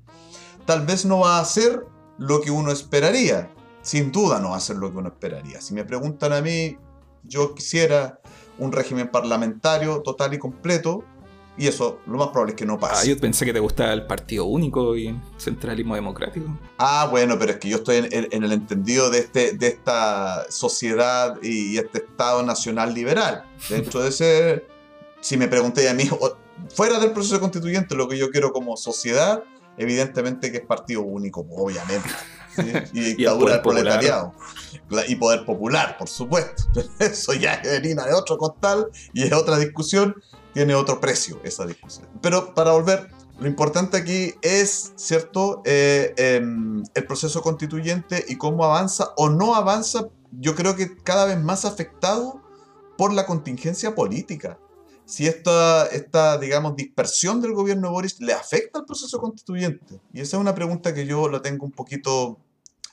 [0.66, 1.86] Tal vez no va a ser
[2.18, 5.62] lo que uno esperaría, sin duda no va a ser lo que uno esperaría.
[5.62, 6.78] Si me preguntan a mí,
[7.24, 8.20] yo quisiera
[8.58, 11.04] un régimen parlamentario total y completo,
[11.58, 13.02] y eso, lo más probable es que no pase.
[13.02, 16.46] Ah, yo pensé que te gustaba el partido único y el centralismo democrático.
[16.78, 21.42] Ah, bueno, pero es que yo estoy en, el entendido de, este, de esta sociedad
[21.42, 23.44] y este Estado nacional liberal.
[23.70, 24.68] Dentro de ese,
[25.20, 26.08] si me pregunté a mí,
[26.76, 29.44] fuera del proceso constituyente, lo que yo quiero como sociedad,
[29.78, 32.10] evidentemente que es partido único, obviamente.
[32.94, 34.34] Y dictadura del proletariado.
[35.08, 36.64] Y poder popular, por supuesto.
[37.00, 40.16] Eso ya es de otro costal y es otra discusión
[40.58, 42.08] tiene otro precio esa discusión.
[42.20, 48.66] Pero para volver, lo importante aquí es, ¿cierto?, eh, em, el proceso constituyente y cómo
[48.66, 52.42] avanza o no avanza, yo creo que cada vez más afectado
[52.98, 54.58] por la contingencia política.
[55.06, 60.02] Si esta, esta, digamos, dispersión del gobierno de Boris le afecta al proceso constituyente.
[60.12, 62.40] Y esa es una pregunta que yo la tengo un poquito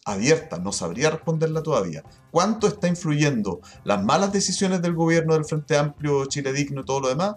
[0.04, 2.02] abierta, no sabría responderla todavía.
[2.30, 7.00] ¿Cuánto está influyendo las malas decisiones del gobierno del Frente Amplio, Chile Digno y todo
[7.00, 7.34] lo demás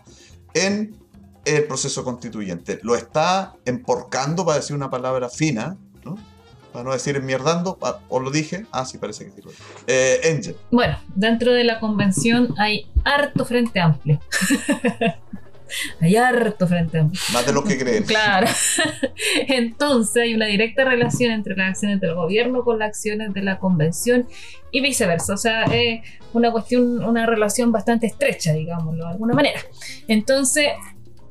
[0.53, 0.97] en
[1.45, 2.79] el proceso constituyente?
[2.83, 6.17] ¿Lo está emporcando, para decir una palabra fina, ¿no?
[6.73, 9.47] para no decir enmierdando, o lo dije, ah, sí, parece que sí.
[9.87, 10.55] Eh, Angel.
[10.69, 14.19] Bueno, dentro de la convención hay harto Frente Amplio.
[16.01, 18.03] hay harto frente a Más de lo que creen.
[18.07, 18.47] Claro.
[19.47, 23.59] Entonces hay una directa relación entre las acciones del gobierno con las acciones de la
[23.59, 24.27] convención
[24.71, 25.33] y viceversa.
[25.33, 26.01] O sea, es
[26.33, 29.59] una cuestión, una relación bastante estrecha, digámoslo de alguna manera.
[30.07, 30.69] Entonces,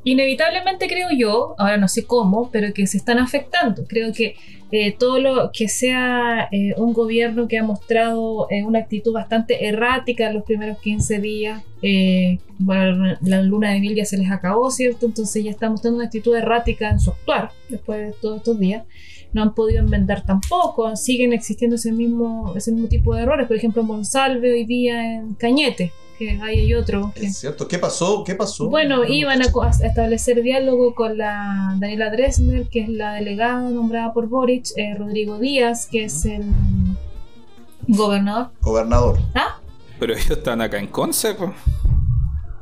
[0.07, 3.85] inevitablemente creo yo, ahora no sé cómo, pero que se están afectando.
[3.89, 4.37] Creo que
[4.71, 9.67] eh, todo lo que sea eh, un gobierno que ha mostrado eh, una actitud bastante
[9.67, 11.63] errática en los primeros 15 días,
[12.59, 15.07] bueno, la luna de mil ya se les acabó, ¿cierto?
[15.07, 18.85] Entonces ya está mostrando una actitud errática en su actuar después de todos estos días.
[19.33, 23.49] No han podido enmendar tampoco, siguen existiendo ese mismo, ese mismo tipo de errores.
[23.49, 27.13] Por ejemplo, Monsalve hoy día en Cañete, que ahí hay otro.
[27.15, 28.25] Es cierto, ¿qué pasó?
[28.25, 28.69] ¿Qué pasó?
[28.69, 29.47] Bueno, iban a,
[29.83, 35.39] establecer diálogo con la Daniela Dresner, que es la delegada nombrada por Boric, eh, Rodrigo
[35.39, 36.45] Díaz, que es el
[37.89, 38.51] gobernador.
[38.61, 39.19] Gobernador.
[39.35, 39.61] ¿Ah?
[39.99, 41.37] Pero ellos están acá en Conce,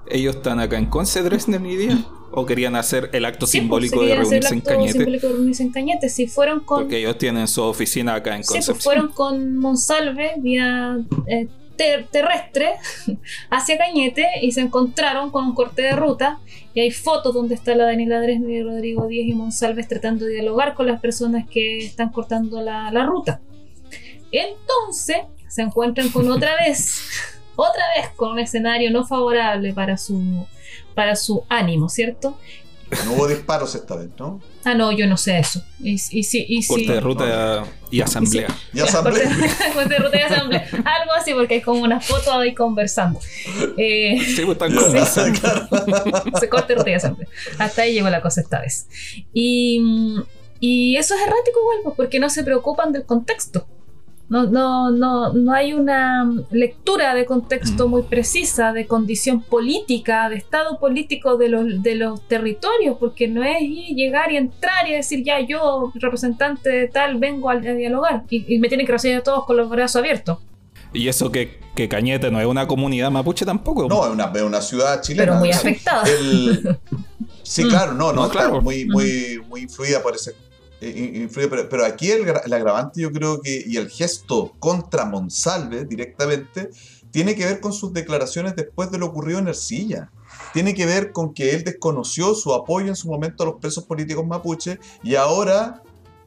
[0.08, 1.98] Ellos están acá en Conce, Dresner y Díaz.
[2.36, 4.92] ¿O querían hacer el acto pues, simbólico de reunirse en Cañete?
[4.92, 6.08] simbólico de reunirse en Cañete.
[6.08, 6.82] Si fueron con...
[6.82, 8.62] Porque ellos tienen su oficina acá en Concepción.
[8.64, 10.98] Sí, pues fueron con Monsalve vía
[11.28, 11.46] eh,
[11.76, 12.74] terrestre
[13.50, 16.38] hacia Cañete y se encontraron con un corte de ruta
[16.74, 20.74] y hay fotos donde está la Daniela Dresner, Rodrigo Díaz y Monsalves tratando de dialogar
[20.74, 23.40] con las personas que están cortando la, ruta.
[24.32, 25.18] Entonces
[25.48, 27.02] se encuentran con otra vez,
[27.54, 30.46] otra vez con un escenario no favorable para su,
[30.94, 32.36] para su ánimo, ¿cierto?
[33.04, 34.40] No hubo disparos esta vez, ¿no?
[34.64, 35.62] Ah, no, yo no sé eso.
[35.80, 36.92] Y, y, sí, y, Corte sí.
[36.92, 38.48] de ruta y asamblea.
[38.72, 39.30] Y asamblea.
[39.74, 40.68] Corte de ruta y asamblea.
[40.72, 43.20] Algo así, porque hay como una foto ahí conversando.
[43.76, 45.40] Eh, Sí, pues están conversando.
[46.40, 47.28] se corta y ruta y asamblea.
[47.58, 48.86] Hasta ahí llegó la cosa esta vez.
[49.32, 49.80] Y,
[50.60, 53.66] y eso es errático igual, pues, porque no se preocupan del contexto.
[54.28, 57.90] No, no, no, no hay una lectura de contexto Mm.
[57.90, 63.44] muy precisa, de condición política, de estado político de los, de los territorios, porque no
[63.44, 68.24] es llegar y entrar y decir, ya yo, representante de tal, vengo a, a dialogar.
[68.30, 70.38] Y, y me tienen que recibir a todos con los brazos abiertos.
[70.94, 73.88] Y eso que, que Cañete no es una comunidad mapuche tampoco.
[73.88, 75.24] No, es una, es una ciudad chilena.
[75.32, 76.02] Pero muy afectada.
[76.08, 76.78] El-
[77.46, 77.68] Sí, Mm.
[77.68, 78.62] claro, no, no, No, claro, claro.
[78.62, 80.34] muy, muy, muy influida por ese.
[81.70, 86.70] Pero, aquí el, gra- el agravante, yo creo que, y el gesto contra Monsalve directamente,
[87.10, 90.10] tiene que ver con sus declaraciones después de lo ocurrido en Ercilla.
[90.52, 93.84] Tiene que ver con que él desconoció su apoyo en su momento a los presos
[93.84, 95.80] políticos mapuche y ahora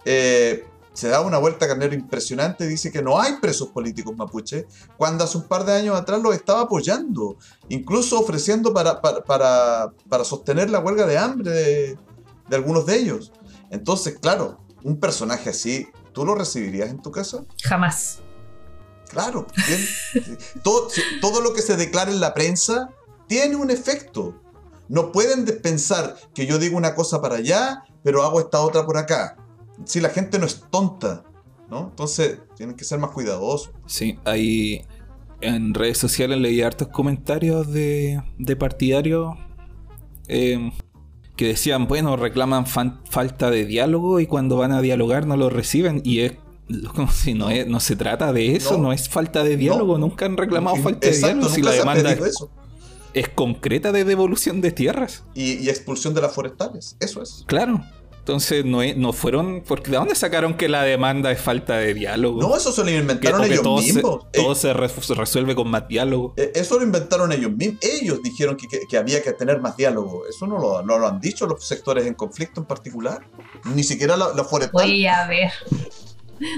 [0.06, 2.66] eh, se da una vuelta carnero impresionante.
[2.66, 6.34] Dice que no hay presos políticos mapuche, cuando hace un par de años atrás los
[6.34, 7.36] estaba apoyando
[7.68, 13.34] incluso ofreciendo para, para, para, sostener la huelga de hambre de algunos de ellos.
[13.72, 17.44] Entonces, claro, un personaje así, ¿tú lo recibirías en tu casa?
[17.64, 18.20] Jamás.
[19.10, 20.38] Claro, bien.
[20.64, 20.90] todo,
[21.22, 22.90] todo lo que se declara en la prensa
[23.28, 24.42] tiene un efecto.
[24.90, 28.86] No pueden de- pensar que yo digo una cosa para allá, pero hago esta otra
[28.86, 29.38] por acá.
[29.86, 31.24] Si la gente no es tonta,
[31.70, 31.88] ¿no?
[31.90, 33.72] Entonces, tienen que ser más cuidadosos.
[33.86, 34.86] Sí, hay
[35.42, 39.36] en redes sociales leí hartos comentarios de, de partidarios
[40.28, 40.72] eh,
[41.38, 45.50] que decían, bueno, reclaman fan- falta de diálogo y cuando van a dialogar no lo
[45.50, 46.34] reciben y es
[46.96, 48.84] como si no, es- no se trata de eso, No.
[48.86, 50.08] no, es falta de diálogo, No.
[50.08, 52.50] nunca han reclamado falta de diálogo si la demanda es, eso.
[53.14, 57.44] es concreta de devolución de tierras, Y, y expulsión de las forestales, eso es.
[57.48, 57.82] claro.
[58.28, 61.94] Entonces no, es- no fueron, porque ¿de dónde sacaron que la demanda es falta de
[61.94, 62.42] diálogo?
[62.42, 64.30] No, eso se lo inventaron que ellos todo, se, mismos.
[64.34, 66.34] todo se re- se resuelve con más diálogo.
[66.36, 67.78] Eh, Eso lo inventaron ellos mismos.
[67.82, 70.28] Ellos dijeron que, que- que había que tener más diálogo.
[70.28, 73.22] Eso no lo, no lo han dicho los sectores en conflicto en particular.
[73.74, 74.74] Ni siquiera la, la forestal.
[74.74, 75.52] Voy a ver.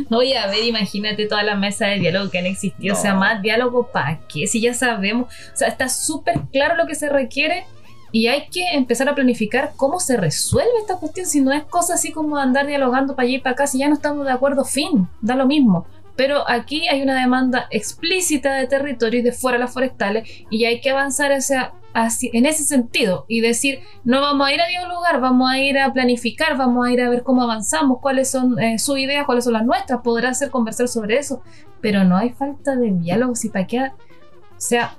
[0.09, 2.95] Voy a ver, imagínate todas las mesas de diálogo que han existido.
[2.95, 3.19] O sea, No.
[3.19, 5.31] más diálogo para qué, si ya sabemos.
[5.53, 7.65] O sea, está súper claro lo que se requiere
[8.11, 11.25] y hay que empezar a planificar cómo se resuelve esta cuestión.
[11.25, 13.87] Si no es cosa así como andar dialogando para allá y para acá, si ya
[13.87, 15.85] no estamos de acuerdo, fin, da lo mismo.
[16.15, 20.81] Pero aquí hay una demanda explícita de territorio y de fuera las forestales y hay
[20.81, 25.21] que avanzar hacia, hacia- en ese sentido y decir, no vamos a ir a dialogar,
[25.21, 28.79] vamos a ir a planificar, vamos a ir a ver cómo avanzamos, cuáles son eh,
[28.79, 31.41] sus ideas, cuáles son las nuestras, podrá ser conversar sobre eso,
[31.79, 33.91] pero no hay falta de diálogo, si para qué, o
[34.57, 34.97] sea,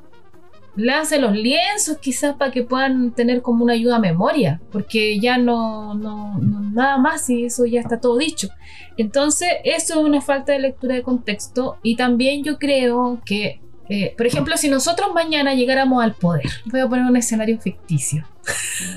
[0.77, 5.39] lance los lienzos quizás para que puedan tener como una ayuda a memoria, porque ya
[5.39, 6.39] no, no,
[6.73, 8.49] nada más y eso ya está todo dicho.
[8.97, 13.61] Entonces, eso es una falta de lectura de contexto y también yo creo que,
[13.93, 18.25] eh, por ejemplo, si nosotros mañana llegáramos al poder, voy a poner un escenario ficticio.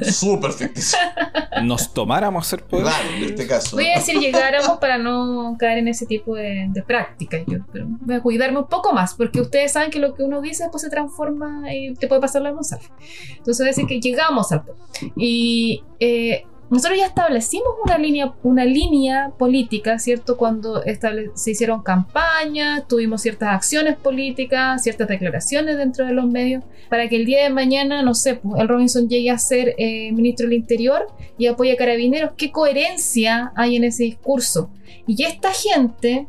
[0.03, 0.99] Súper ficticio.
[1.63, 2.85] Nos tomáramos ser poder.
[2.85, 3.75] Claro, en este caso.
[3.75, 7.41] Voy a decir llegáramos para no caer en ese tipo de, de prácticas.
[7.47, 10.41] Yo pero voy a cuidarme un poco más, porque ustedes saben que lo que uno
[10.41, 12.91] dice después se transforma y te puede pasar la González.
[13.29, 14.79] Entonces voy a decir que llegamos al poder.
[15.15, 20.37] Y eh, nosotros ya establecimos una línea, una línea política, ¿cierto?
[20.37, 20.81] Cuando
[21.35, 27.17] se hicieron campañas, tuvimos ciertas acciones políticas, ciertas declaraciones dentro de los medios, para que
[27.17, 30.57] el día de mañana, no sé, pues, el Robinson llegue a ser eh, ministro del
[30.57, 31.07] Interior
[31.37, 32.31] y apoya a carabineros.
[32.37, 34.69] ¿Qué coherencia hay en ese discurso?
[35.05, 36.27] Y esta gente,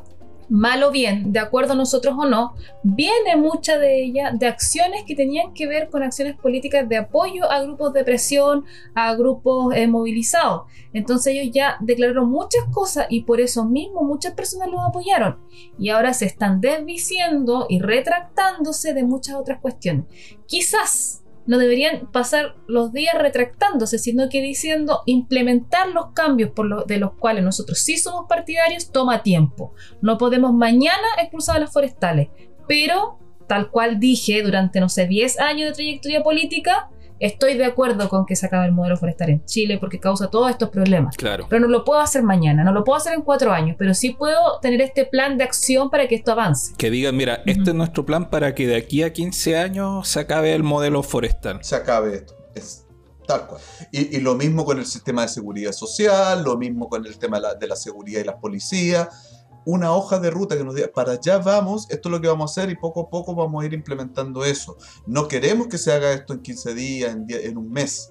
[0.49, 5.05] mal o bien, de acuerdo a nosotros o no, viene mucha de ella de acciones
[5.07, 8.65] que tenían que ver con acciones políticas de apoyo a grupos de presión,
[8.95, 10.63] a grupos eh, movilizados.
[10.93, 15.39] Entonces ellos ya declararon muchas cosas y por eso mismo muchas personas los apoyaron.
[15.79, 20.05] Y ahora se están desdiciendo y retractándose de muchas otras cuestiones.
[20.47, 26.85] Quizás no deberían pasar los días retractándose, sino que diciendo implementar los cambios por lo-
[26.85, 29.75] de los cuales nosotros sí somos partidarios toma tiempo.
[30.01, 32.29] No podemos mañana expulsar a las forestales,
[32.67, 36.89] pero tal cual dije durante, no sé, 10 años de trayectoria política,
[37.21, 40.51] estoy de acuerdo con que se acabe el modelo forestal en Chile porque causa todos
[40.51, 41.17] estos problemas.
[41.17, 41.47] Claro.
[41.49, 44.11] Pero no lo puedo hacer mañana, no lo puedo hacer en cuatro años, pero sí
[44.11, 46.75] puedo tener este plan de acción para que esto avance.
[46.77, 47.71] Que digan, mira, este Ujú.
[47.71, 51.59] es nuestro plan para que de aquí a 15 años se acabe el modelo forestal.
[51.63, 52.35] Se acabe esto.
[52.55, 52.87] Es
[53.27, 53.61] tal cual.
[53.91, 57.39] Y, y lo mismo con el sistema de seguridad social, lo mismo con el tema
[57.39, 59.44] de la, de la seguridad y las policías.
[59.67, 62.51] Una hoja de ruta que nos diga, para allá vamos, esto es lo que vamos
[62.51, 64.77] a hacer y poco a poco vamos a ir implementando eso.
[65.07, 68.11] No queremos que se haga esto en 15 días, en, die- en un mes.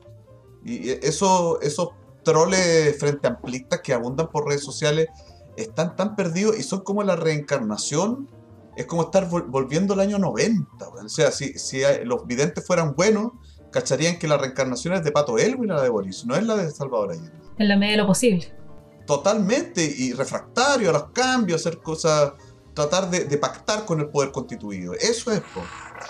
[0.65, 1.89] Y eso, esos
[2.23, 5.07] troles frente amplistas que abundan por redes sociales
[5.57, 8.29] están tan perdidos y son como la reencarnación.
[8.75, 10.89] Es como estar vol- volviendo al año 90.
[10.89, 11.05] weón.
[11.05, 13.33] O sea, si, si los videntes fueran buenos,
[13.71, 16.71] cacharían que la reencarnación es de Pato Elwin la de Boris, no es la de
[16.71, 18.51] Salvador Allende En la medida de lo posible.
[19.05, 22.33] Totalmente y refractario a los cambios, hacer cosas,
[22.73, 24.93] tratar de, de pactar con el poder constituido.
[24.93, 25.61] Eso es, po.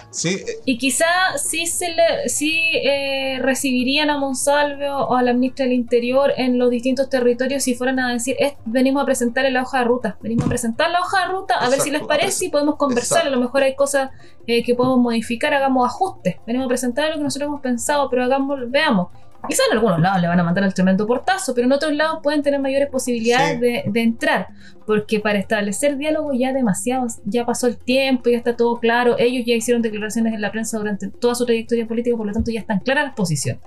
[0.10, 1.06] Sí, eh, Y quizá
[1.38, 6.58] sí, se le, sí eh, recibirían a Monsalve o a la ministra del Interior en
[6.58, 10.18] los distintos territorios si fueran a decir, "Es- venimos a presentar la hoja de ruta,
[10.22, 13.18] venimos a presentar la hoja de ruta, a ver si les parece y podemos conversar,
[13.20, 13.28] Exacto.
[13.36, 14.10] a lo mejor hay cosas
[14.48, 18.24] eh, que podemos modificar, hagamos ajustes, venimos a presentar lo que nosotros hemos pensado, pero
[18.24, 19.10] hagamos, veamos.
[19.48, 22.20] Quizá en algunos lados le van a mandar el tremendo portazo, pero en otros lados
[22.24, 23.60] pueden tener mayores posibilidades Sí.
[23.60, 24.48] de, de entrar,
[24.88, 29.44] porque para establecer diálogo ya demasiado, ya pasó el tiempo, ya está todo claro, ellos
[29.46, 32.62] ya hicieron declaraciones en la prensa durante toda su trayectoria política, por lo tanto ya
[32.62, 33.62] están claras las posiciones.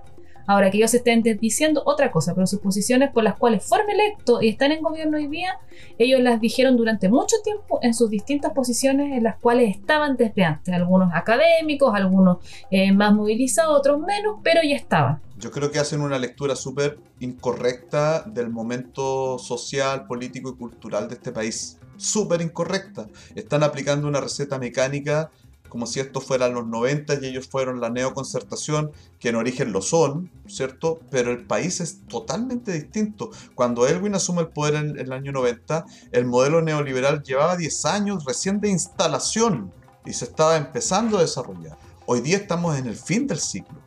[0.48, 4.42] Ahora que ellos estén diciendo otra cosa, pero sus posiciones por las cuales fueron electos
[4.44, 5.58] y están en gobierno hoy día,
[5.98, 10.44] ellos las dijeron durante mucho tiempo en sus distintas posiciones en las cuales estaban desde
[10.44, 12.38] antes, algunos académicos, algunos
[12.70, 15.20] eh, más movilizados, otros menos, pero ya estaban.
[15.38, 21.14] Yo creo que hacen una lectura súper incorrecta del momento social, político y cultural de
[21.14, 21.78] este país.
[21.96, 23.08] Súper incorrecta.
[23.34, 25.30] Están aplicando una receta mecánica
[25.68, 29.82] como si esto fueran los 90 y ellos fueron la neoconcertación, que en origen lo
[29.82, 31.00] son, ¿cierto?
[31.10, 33.30] Pero el país es totalmente distinto.
[33.54, 38.24] Cuando Elwin asume el poder en, el año 90, el modelo neoliberal llevaba 10 años
[38.24, 39.72] recién de instalación
[40.04, 41.76] y se estaba empezando a desarrollar.
[42.06, 43.85] Hoy día estamos en el fin del ciclo.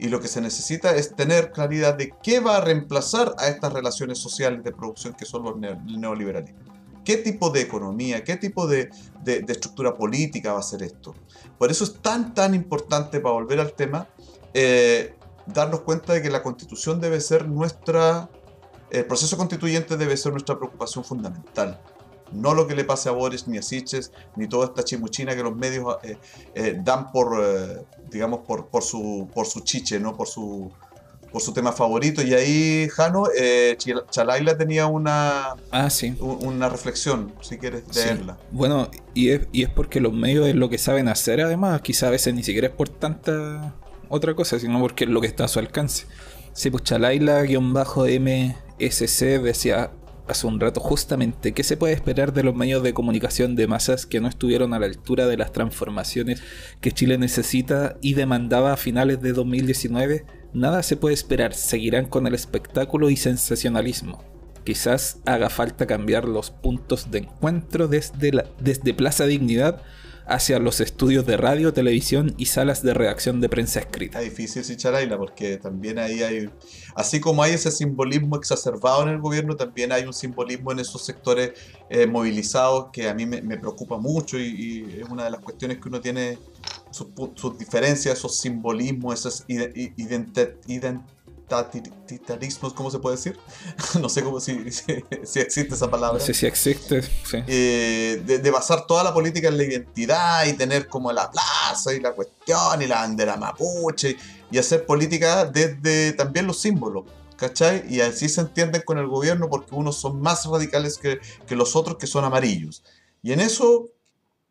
[0.00, 3.72] Y lo que se necesita es tener claridad de qué va a reemplazar a estas
[3.72, 6.58] relaciones sociales de producción que son los neo- el neoliberalismo.
[7.04, 8.90] ¿Qué tipo de economía, qué tipo de,
[9.22, 11.14] de- de estructura política va a ser esto?
[11.58, 14.08] Por eso es tan, tan importante, para volver al tema,
[14.54, 15.14] eh,
[15.46, 18.28] darnos cuenta de que la constitución debe ser nuestra,
[18.90, 21.80] el proceso constituyente debe ser nuestra preocupación fundamental.
[22.32, 25.42] No lo que le pase a Boris, ni a Siches, ni toda esta chimuchina que
[25.42, 26.16] los medios eh,
[26.54, 30.16] eh, dan por, eh, digamos, por, por, su, por su chiche, ¿no?
[30.16, 30.70] Por su,
[31.32, 32.22] por su tema favorito.
[32.22, 33.76] Y ahí, Jano, eh,
[34.10, 36.16] Chalaila tenía una, Ah, sí.
[36.20, 38.00] una reflexión, si quieres Sí.
[38.00, 38.38] leerla.
[38.50, 42.08] Bueno, y es, y es porque los medios es lo que saben hacer, además, quizá
[42.08, 43.74] a veces ni siquiera es por tanta
[44.08, 46.06] otra cosa, sino porque es lo que está a su alcance.
[46.52, 49.92] Sí, pues Chalaila-MSC decía
[50.30, 54.06] hace un rato justamente qué se puede esperar de los medios de comunicación de masas
[54.06, 56.42] que no estuvieron a la altura de las transformaciones
[56.80, 60.24] que Chile necesita y demandaba a finales de 2019.
[60.52, 64.24] Nada se puede esperar, seguirán con el espectáculo y sensacionalismo.
[64.64, 69.82] Quizás haga falta cambiar los puntos de encuentro desde, desde Plaza Dignidad
[70.30, 74.18] hacia los estudios de radio, televisión y salas de redacción de prensa escrita.
[74.20, 76.50] Está difícil si Chalaila, porque también ahí hay,
[76.94, 81.04] así como hay ese simbolismo exacerbado en el gobierno, también hay un simbolismo en esos
[81.04, 81.52] sectores
[81.88, 84.42] eh, movilizados que a mí me, me preocupa mucho y,
[84.96, 86.38] y es una de las cuestiones que uno tiene
[86.90, 87.08] sus,
[87.58, 89.92] diferencias, esos simbolismos, esos ide- i-
[91.72, 93.38] identitarismos, ¿cómo se puede decir?
[94.00, 97.02] no sé cómo si, si, si existe esa palabra No sé si existe.
[97.02, 97.38] sí.
[97.46, 101.92] eh, de, de basar toda la política en la identidad y tener como la plaza
[101.92, 104.16] y la cuestión y la bandera mapuche
[104.50, 107.04] y hacer política desde también los símbolos,
[107.36, 107.84] ¿cachai?
[107.88, 111.76] Y así se entienden con el gobierno porque unos son más radicales que, que los
[111.76, 112.82] otros que son amarillos.
[113.22, 113.88] Y en eso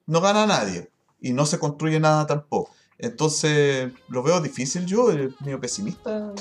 [0.05, 0.89] no gana nadie
[1.21, 2.71] y no se construye nada tampoco.
[2.97, 6.33] Entonces lo veo difícil yo, eh, medio pesimista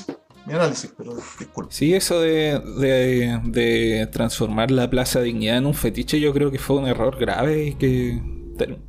[0.49, 1.73] mi análisis, pero disculpe.
[1.73, 6.59] Sí, eso de, de- de transformar la Plaza Dignidad en un fetiche yo creo que
[6.59, 8.21] fue un error grave y que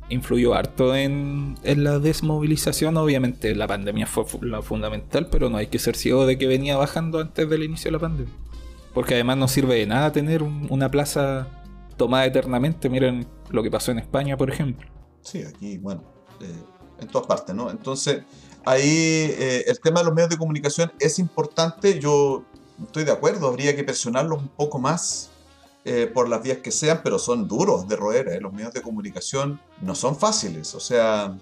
[0.08, 2.96] influyó harto en, en la desmovilización.
[2.96, 6.48] Obviamente la pandemia fue fu- lo fundamental, pero no hay que ser ciego de que
[6.48, 8.34] venía bajando antes del inicio de la pandemia.
[8.92, 11.46] Porque además no sirve de nada tener un- una plaza
[11.96, 12.88] tomada eternamente.
[12.88, 14.88] Miren lo que pasó en España, por ejemplo.
[15.22, 16.02] Sí, aquí, bueno,
[16.40, 16.52] eh,
[17.00, 17.70] en todas partes, ¿no?
[17.70, 18.22] Entonces,
[18.64, 22.44] ahí eh, el tema de los medios de comunicación es importante, yo
[22.84, 25.30] estoy de acuerdo, habría que presionarlos un poco más
[25.84, 28.40] eh, por las vías que sean, pero son duros de roer, ¿eh?
[28.40, 31.36] los medios de comunicación no son fáciles, o sea,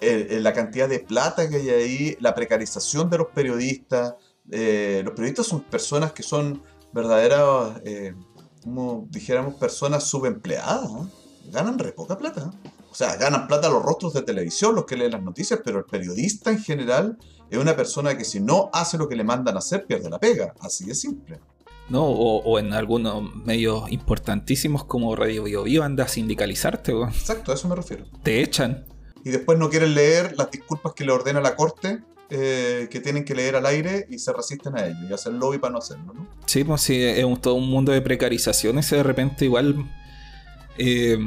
[0.00, 4.14] la cantidad de plata que hay ahí, la precarización de los periodistas,
[4.50, 6.60] eh, los periodistas son personas que son
[6.92, 7.80] verdaderas,
[8.64, 10.90] como dijéramos, personas subempleadas,
[11.52, 12.50] ganan re poca plata.
[12.92, 15.84] O sea, ganan plata los rostros de televisión, los que leen las noticias, pero el
[15.86, 17.16] periodista en general
[17.50, 20.18] es una persona que si no hace lo que le mandan a hacer, pierde la
[20.18, 20.52] pega.
[20.60, 21.40] Así de simple.
[21.88, 22.04] ¿no?
[22.04, 27.08] O, o en algunos medios importantísimos como Radio Bio Bio anda a sindicalizarte, weón.
[27.08, 28.04] Exacto, a eso me refiero.
[28.22, 28.84] Te echan.
[29.24, 33.24] Y después no quieren leer las disculpas que le ordena la corte, eh, que tienen
[33.24, 36.12] que leer al aire y se resisten a ello y hacen lobby para no hacerlo,
[36.14, 36.28] ¿no?
[36.46, 38.78] Sí, pues sí, es un- todo un mundo de precarización.
[38.78, 39.90] Ese de repente igual
[40.78, 41.18] eh,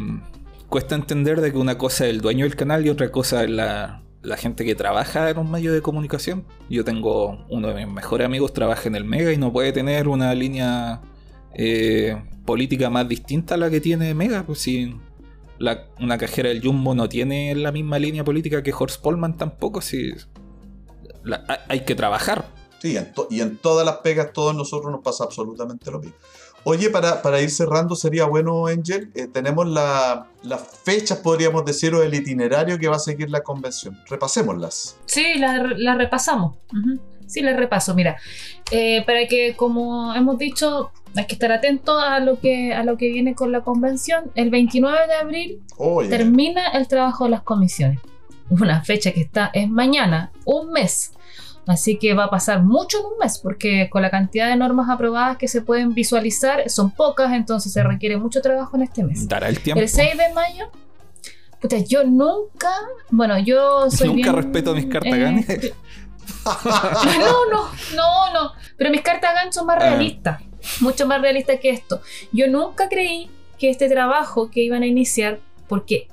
[0.75, 3.49] cuesta entender de que una cosa es el dueño del canal y otra cosa es
[3.49, 4.01] la,
[4.35, 6.43] gente que trabaja en un medio de comunicación.
[6.69, 10.09] Yo tengo uno de mis mejores amigos trabaja en el Mega y no puede tener
[10.09, 11.01] una línea
[11.53, 14.45] eh, política más distinta a la que tiene Mega.
[14.45, 14.93] Pues si
[15.59, 19.79] la- una cajera del Jumbo no tiene la misma línea política que Horst Polman tampoco,
[19.79, 20.11] si
[21.69, 22.51] hay- que trabajar.
[22.81, 22.97] Sí,
[23.29, 26.17] y en todas las pegas, todos nosotros nos pasa absolutamente lo mismo.
[26.67, 31.93] Oye, para, para ir cerrando, sería bueno, Angel, eh, tenemos la- las fechas, podríamos decir,
[31.93, 33.97] o el itinerario que va a seguir la convención.
[34.09, 34.97] Repasémoslas.
[35.05, 36.55] Sí, la, la repasamos.
[37.27, 37.93] Sí, la repaso.
[37.93, 38.17] Mira,
[38.71, 42.97] eh, para que, como hemos dicho, hay que estar atento a lo que a lo
[42.97, 44.31] que viene con la convención.
[44.35, 45.61] El 29 de abril
[46.09, 47.99] termina el trabajo de las comisiones.
[48.49, 51.11] Una fecha que está es mañana, un mes.
[51.67, 54.87] Así que va a pasar mucho en un mes, porque con la cantidad de normas
[54.89, 59.27] aprobadas que se pueden visualizar son pocas, entonces se requiere mucho trabajo en este mes.
[59.27, 59.81] Dará el tiempo.
[59.81, 60.65] El 6 de mayo,
[61.59, 62.69] puta, yo nunca,
[63.09, 65.73] bueno, yo soy Nunca bien, respeto mis cartas eh,
[67.19, 68.51] no, no, no, no.
[68.77, 69.89] Pero mis cartas GAN son más Ah.
[69.89, 70.41] realistas.
[70.81, 72.01] Mucho más realistas que esto.
[72.31, 76.07] Yo nunca creí que este trabajo que iban a iniciar, porque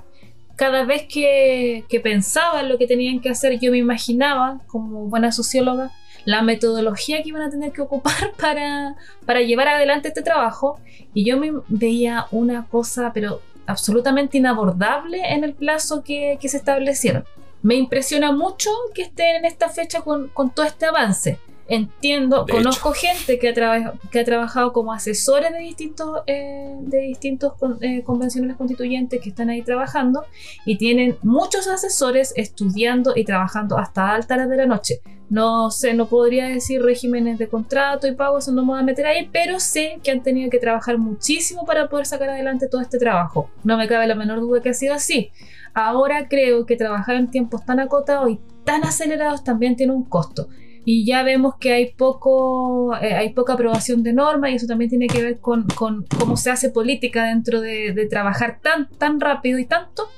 [0.63, 5.07] cada vez que, que pensaba en lo que tenían que hacer, yo me imaginaba, como
[5.07, 5.91] buena socióloga,
[6.25, 10.79] la metodología que iban a tener que ocupar para, llevar adelante este trabajo.
[11.15, 17.25] Y yo me veía una cosa, pero absolutamente inabordable en el plazo que, se establecieron.
[17.63, 21.41] Me impresiona mucho que estén en esta fecha con todo este avance.
[21.69, 26.99] Entiendo, De conozco gente que ha, que ha trabajado como asesores de distintos, eh, de
[27.01, 30.25] distintos con- eh, convenciones constituyentes que están ahí trabajando
[30.67, 35.01] y tienen muchos asesores estudiando y trabajando hasta altas horas de la noche.
[35.31, 38.83] No sé, no podría decir regímenes de contrato y pago, eso no me voy a
[38.83, 42.83] meter ahí, pero sé que han tenido que trabajar muchísimo para poder sacar adelante todo
[42.83, 43.49] este trabajo.
[43.65, 45.31] No me cabe la menor duda que ha sido así.
[45.73, 50.49] Ahora creo que trabajar en tiempos tan acotados y tan acelerados también tiene un costo.
[50.85, 54.91] Y ya vemos que hay poco, eh, hay poca aprobación de normas y eso también
[54.91, 59.21] tiene que ver con, con cómo se hace política dentro de, de trabajar tan, tan
[59.21, 60.09] rápido y tanto.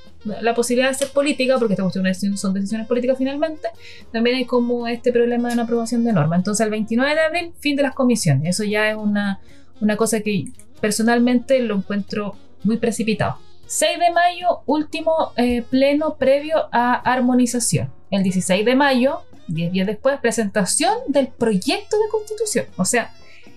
[0.41, 3.67] La posibilidad de hacer política, porque estas cuestiones son decisiones políticas finalmente,
[4.11, 6.35] también hay como este problema de una aprobación de norma.
[6.35, 8.49] Entonces, el 29 de abril, fin de las comisiones.
[8.49, 9.39] Eso ya es una,
[9.81, 10.45] una cosa que
[10.81, 13.37] personalmente lo encuentro muy precipitado.
[13.67, 17.91] 6 de mayo, último eh, pleno previo a armonización.
[18.11, 22.65] El 16 de mayo, 10 días después, presentación del proyecto de constitución.
[22.77, 23.13] O sea,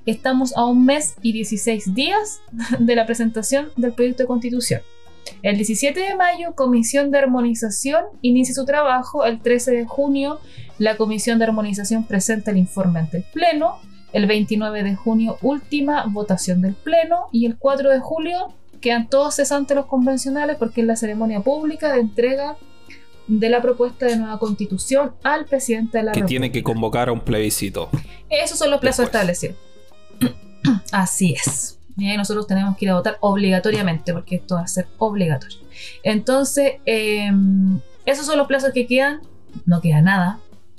[0.07, 2.41] estamos a un mes y 16 días
[2.79, 4.83] de la presentación del proyecto de constitución.
[5.43, 9.25] El 17 de mayo, Comisión de Armonización inicia su trabajo.
[9.25, 10.41] El 13 de junio,
[10.79, 13.77] la Comisión de Armonización presenta el informe ante el Pleno.
[14.13, 17.27] El 29 de junio, última votación del Pleno.
[17.31, 21.93] Y el 4 de julio, quedan todos cesantes los convencionales porque es la ceremonia pública
[21.93, 22.57] de entrega
[23.29, 26.29] de la propuesta de nueva constitución al presidente de la que República.
[26.29, 27.91] tiene que convocar a un plebiscito.
[28.29, 29.57] Esos son los plazos establecidos.
[30.93, 31.79] Así es.
[31.97, 35.59] Y nosotros tenemos que ir a votar obligatoriamente, porque esto va a ser obligatorio.
[36.03, 37.31] Entonces, eh,
[38.07, 39.21] esos son los plazos que quedan.
[39.67, 40.39] No queda nada.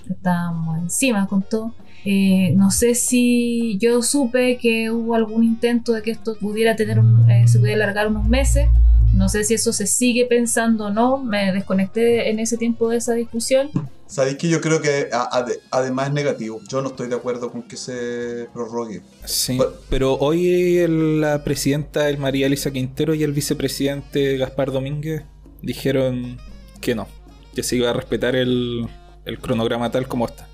[0.09, 1.73] Estamos encima con todo.
[2.05, 6.99] Eh, no sé si yo supe que hubo algún intento de que esto pudiera tener
[6.99, 8.69] un, eh, se pudiera alargar unos meses.
[9.15, 11.17] No sé si eso se sigue pensando o no.
[11.17, 13.69] Me desconecté en ese tiempo de esa discusión.
[14.07, 16.61] Sabéis que yo creo que a- además es negativo.
[16.67, 19.01] Yo no estoy de acuerdo con que se prorrogue.
[19.25, 25.23] Sí, pero hoy el- la presidenta el María Elisa Quintero y el vicepresidente Gaspar Domínguez
[25.61, 26.37] dijeron
[26.81, 27.07] que no,
[27.53, 28.87] que se iba a respetar el,
[29.25, 30.47] el cronograma tal como está.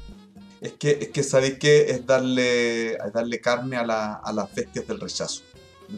[0.59, 4.53] Es que, es que sabéis que es darle, es darle carne a, la- a las
[4.53, 5.43] bestias del rechazo.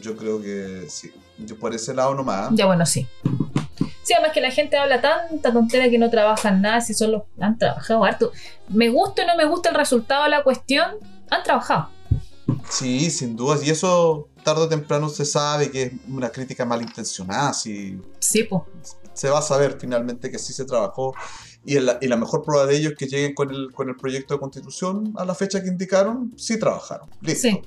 [0.00, 1.12] Yo creo que sí.
[1.38, 2.50] Yo por ese lado nomás.
[2.52, 3.06] Ya bueno, sí.
[4.02, 7.58] Sí, además que la gente habla tanta tontera que no trabajan nada, si solo han
[7.58, 8.32] trabajado harto.
[8.68, 10.92] Me gusta o no me gusta el resultado de la cuestión,
[11.30, 11.90] han trabajado.
[12.70, 13.62] Sí, sin dudas.
[13.66, 17.52] Y eso tarde o temprano se sabe que es una crítica malintencionada.
[17.52, 18.62] Si Sí, pues.
[19.12, 21.14] se va a saber finalmente que sí se trabajó.
[21.64, 23.96] Y la, y la mejor prueba de ello es que lleguen con el, con el
[23.96, 27.10] proyecto de constitución a la fecha que indicaron, sí trabajaron.
[27.20, 27.48] Listo.
[27.48, 27.60] Sí.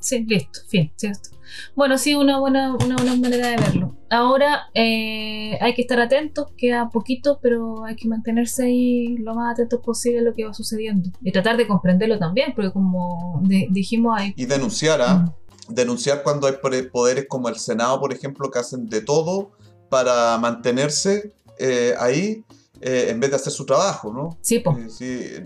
[0.00, 1.30] Sí, listo, fin, ¿cierto?
[1.74, 3.96] Bueno, sí, una buena, una buena manera de verlo.
[4.08, 9.52] Ahora eh, hay que estar atentos, queda poquito, pero hay que mantenerse ahí lo más
[9.52, 11.10] atentos posible a lo que va sucediendo.
[11.22, 14.32] Y tratar de comprenderlo también, porque como di- dijimos, hay...
[14.36, 15.34] Y denunciar, ¿ah?
[15.68, 16.54] Denunciar cuando hay
[16.92, 19.52] poderes como el Senado, por ejemplo, que hacen de todo
[19.88, 22.42] para mantenerse eh, ahí
[22.80, 24.38] eh, en vez de hacer su trabajo, ¿no?
[24.40, 24.78] Sí, pues.
[24.78, 25.04] Eh, sí,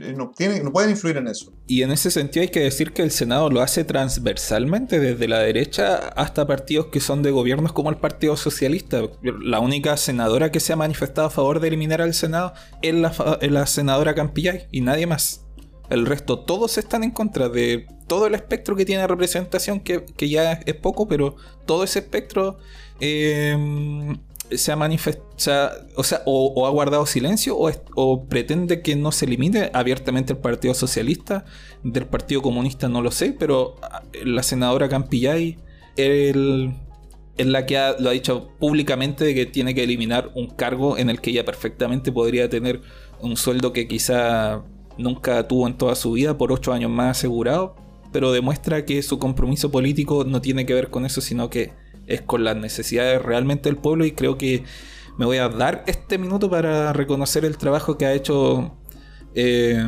[0.08, 1.52] eh, no, tienen- no pueden influir en eso.
[1.66, 5.40] Y en ese sentido hay que decir que el Senado lo hace transversalmente, desde la
[5.40, 9.02] derecha hasta partidos que son de gobiernos como el Partido Socialista.
[9.22, 13.10] La única senadora que se ha manifestado a favor de eliminar al Senado es la,
[13.10, 15.40] fa- es la senadora Campillay y nadie más.
[15.90, 20.28] El resto, todos están en contra de todo el espectro que tiene representación, que, que
[20.30, 22.58] ya es poco, pero todo ese espectro
[23.00, 24.16] eh,
[24.50, 29.24] se ha manifestado, o sea, o, ha guardado silencio o, o pretende que no se
[29.24, 31.44] elimine abiertamente el Partido Socialista,
[31.82, 35.58] del Partido Comunista no lo sé, pero ah, la senadora Campillay
[35.96, 36.36] es
[37.46, 41.10] la que ha- lo ha dicho públicamente de que tiene que eliminar un cargo en
[41.10, 42.80] el que ella perfectamente podría tener
[43.20, 44.62] un sueldo que quizá
[44.98, 47.74] nunca tuvo en toda su vida por ocho años más asegurado,
[48.12, 51.72] pero demuestra que su compromiso político no tiene que ver con eso, sino que
[52.06, 54.64] es con las necesidades realmente del pueblo y creo que
[55.18, 58.76] me voy a dar este minuto para reconocer el trabajo que ha hecho
[59.34, 59.86] eh,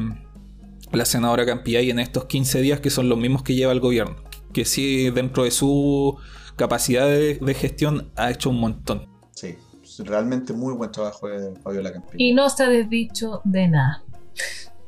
[0.92, 4.16] la senadora Campillay en estos 15 días que son los mismos que lleva el gobierno,
[4.52, 6.16] que sí dentro de su
[6.56, 9.08] capacidad de, de gestión ha hecho un montón.
[9.32, 9.56] Sí,
[9.98, 12.16] realmente muy buen trabajo de Fabiola Campillo.
[12.18, 14.02] Y no se ha desdicho de nada.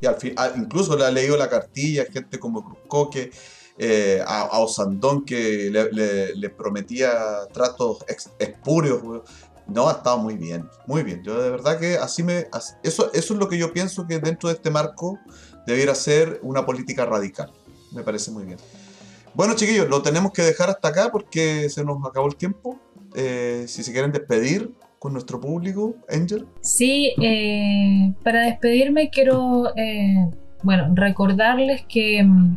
[0.01, 3.31] Y al fin, ah, incluso le ha leído la cartilla a gente como Cruzcoque,
[3.81, 7.13] eh, a, Osandón que le, prometía
[7.53, 8.05] tratos
[8.39, 9.01] espurios.
[9.69, 11.23] No, ha estado muy bien, muy bien.
[11.23, 12.49] Yo de verdad que así me...
[12.83, 15.19] Eso, eso es lo que yo pienso que dentro de este marco
[15.67, 17.53] debiera ser una política radical.
[17.93, 18.59] Me parece muy bien.
[19.35, 22.81] Bueno, chiquillos, lo tenemos que dejar hasta acá porque se nos acabó el tiempo.
[23.15, 26.47] Eh, si se quieren despedir con nuestro público, Angel.
[26.63, 29.73] Sí, eh, para despedirme quiero,
[30.65, 32.57] bueno, recordarles que, mm,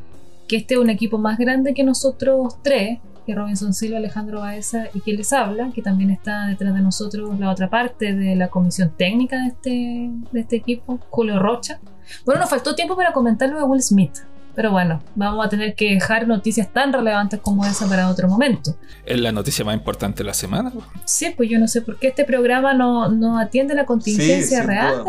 [0.52, 4.89] que este es un equipo más grande que nosotros tres, que Robinson Silva, Alejandro Baeza
[4.93, 8.49] y quien les habla, que también está detrás de nosotros la otra parte de la
[8.49, 11.80] comisión técnica de este, de este equipo, Julio Rocha.
[12.26, 14.12] Bueno, nos faltó tiempo para comentarlo de Will Smith,
[14.56, 18.76] pero bueno, vamos a tener que dejar noticias tan relevantes como esa para otro momento.
[19.06, 20.72] Es la noticia más importante de la semana.
[21.06, 25.04] Sí, pues yo no sé por qué este programa no, no atiende la contingencia real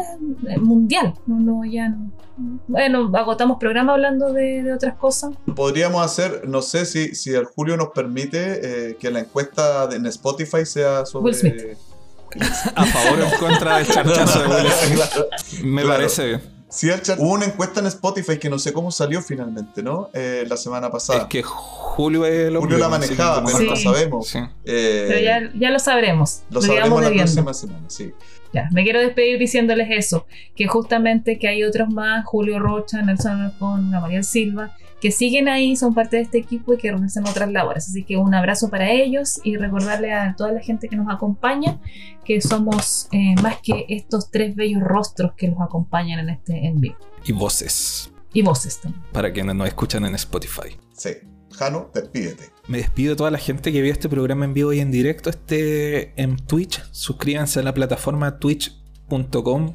[0.48, 1.14] eh, mundial.
[1.26, 2.10] No, no, ya no.
[2.66, 5.30] Bueno, agotamos programa hablando de, de otras cosas.
[5.54, 9.96] Podríamos hacer, no sé si, si el Julio nos permite eh, que la encuesta de-
[9.96, 11.24] en Spotify sea sobre.
[11.26, 11.62] Will Smith.
[12.74, 15.62] A favor o en contra del charchazo de Will Smith.
[15.64, 15.98] Me Claro.
[15.98, 16.40] parece bien.
[16.74, 20.08] Sí, el chat- Hubo una encuesta en Spotify que no sé cómo salió finalmente, ¿no?
[20.14, 21.20] Eh, la semana pasada.
[21.20, 22.60] Es que Julio es el hombre.
[22.72, 23.66] Julio la manejaba, pero Sí.
[23.66, 24.28] no sabemos.
[24.28, 24.38] Sí.
[24.64, 26.40] Eh, Pero ya, ya lo sabremos.
[26.48, 27.30] lo Lo, sabremos la debiendo.
[27.44, 28.14] próxima semana, sí.
[28.52, 33.40] Ya, me quiero despedir diciéndoles eso, que justamente que hay otros más, Julio Rocha, Nelson
[33.40, 37.50] Alarcón, Gamaliel Silva, que siguen ahí, son parte de este equipo y que realizan otras
[37.50, 37.88] labores.
[37.88, 41.80] Así que un abrazo para ellos y recordarle a toda la gente que nos acompaña
[42.24, 46.80] que somos eh, más que estos tres bellos rostros que los acompañan en este en
[46.80, 46.96] vivo.
[47.24, 48.12] Y voces.
[48.32, 49.02] Y voces también.
[49.12, 50.76] Para quienes nos escuchan en Spotify.
[50.92, 51.10] Sí.
[51.52, 52.50] Jano, despídete.
[52.68, 55.30] Me despido de toda la gente que vio este programa en vivo y en directo.
[55.30, 56.82] Este en Twitch.
[56.92, 59.74] Suscríbanse a la plataforma twitch.com.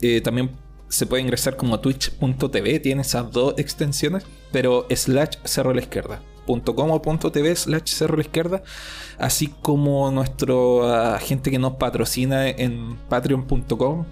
[0.00, 0.50] Eh, también
[0.88, 2.80] se puede ingresar como twitch.tv.
[2.80, 4.24] Tiene esas dos extensiones.
[4.52, 6.22] Pero slash cerro a la izquierda.
[6.46, 8.62] .com o .tv slash cerro a la izquierda.
[9.18, 14.04] Así como nuestra gente que nos patrocina en patreon.com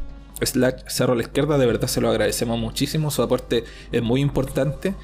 [0.42, 1.56] slash cerro a la izquierda.
[1.56, 3.10] De verdad se lo agradecemos muchísimo.
[3.10, 4.94] Su aporte es muy importante.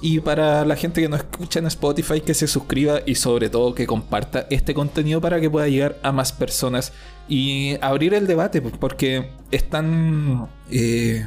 [0.00, 3.74] Y para la gente que nos escucha en Spotify, que se suscriba y sobre todo
[3.74, 6.92] que comparta este contenido para que pueda llegar a más personas
[7.28, 10.48] y abrir el debate, porque están...
[10.70, 11.26] eh,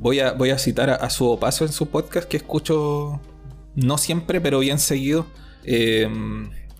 [0.00, 3.20] voy, a, voy a citar a, su paso en su podcast que escucho
[3.74, 5.26] no siempre, pero bien seguido.
[5.64, 6.08] eh,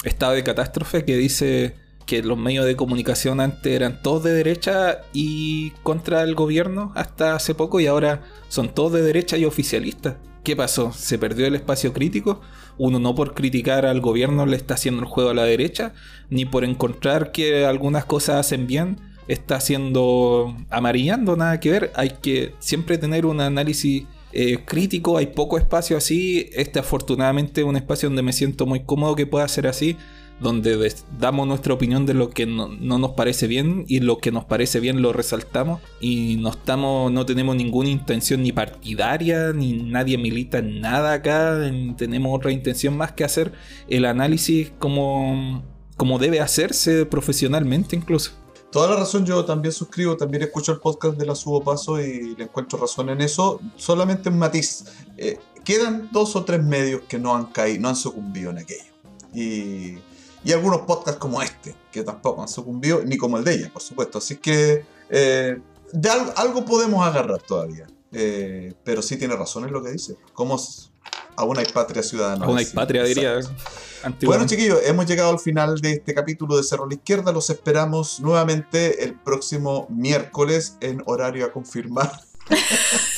[0.04, 1.74] Estado de Catástrofe, que dice
[2.06, 7.34] que los medios de comunicación antes eran todos de derecha y contra el gobierno hasta
[7.34, 10.16] hace poco y ahora son todos de derecha y oficialistas.
[10.44, 10.92] ¿Qué pasó?
[10.92, 12.42] ¿Se perdió el espacio crítico?
[12.76, 15.94] Uno no por criticar al gobierno le está haciendo el juego a la derecha,
[16.28, 21.92] ni por encontrar que algunas cosas hacen bien, está haciendo amarillando, nada que ver.
[21.96, 26.50] Hay que siempre tener un análisis eh, crítico, hay poco espacio así.
[26.52, 29.96] Este afortunadamente es un espacio donde me siento muy cómodo que pueda ser así.
[30.40, 34.32] Donde damos nuestra opinión de lo que no, no nos parece bien y lo que
[34.32, 39.72] nos parece bien lo resaltamos y no estamos no tenemos ninguna intención ni partidaria ni
[39.74, 41.58] nadie milita en nada acá
[41.96, 43.52] tenemos otra intención más que hacer
[43.88, 45.62] el análisis como
[45.96, 48.32] como debe hacerse profesionalmente incluso
[48.74, 52.34] Toda la razón, yo también suscribo, también escucho el podcast de la Subo Paso y
[52.34, 53.60] le encuentro razón en eso.
[53.76, 54.86] Solamente un matiz.
[55.16, 58.82] eh, quedan dos o tres medios que no han caído, no han sucumbido en aquello.
[59.32, 59.98] Y,
[60.44, 63.82] y algunos podcasts como este, que tampoco han sucumbido, ni como el de ella, por
[63.82, 64.18] supuesto.
[64.18, 65.58] Así que eh,
[65.92, 67.86] de al- algo podemos agarrar todavía.
[68.12, 70.16] Eh, pero sí tiene razón en lo que dice.
[70.34, 70.88] Como s-
[71.36, 72.44] aún hay patria ciudadana.
[72.46, 73.40] aún hay patria diría.
[74.22, 77.32] Bueno, chiquillos, hemos llegado al final de este capítulo de Cerro a la Izquierda.
[77.32, 82.12] Los esperamos nuevamente el próximo miércoles en horario a confirmar.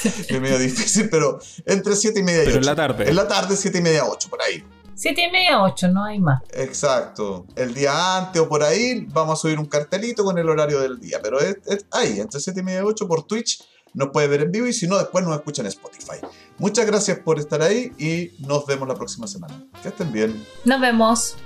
[0.05, 2.71] es medio difícil, pero entre 7 y media y pero en 8.
[2.71, 4.65] la tarde En la tarde, 7 y media, 8, por ahí.
[4.97, 6.43] Siete y media, ocho, no hay más.
[6.55, 7.45] Exacto.
[7.55, 10.99] El día antes o por ahí vamos a subir un cartelito con el horario del
[10.99, 11.19] día.
[11.23, 13.63] Pero es, es ahí, entre 7 y media y 8 por Twitch.
[13.93, 16.27] Nos puede ver en vivo y si no, después nos escuchan en Spotify.
[16.59, 19.63] Muchas gracias por estar ahí y nos vemos la próxima semana.
[19.83, 20.47] Que estén bien.
[20.65, 21.37] Nos vemos.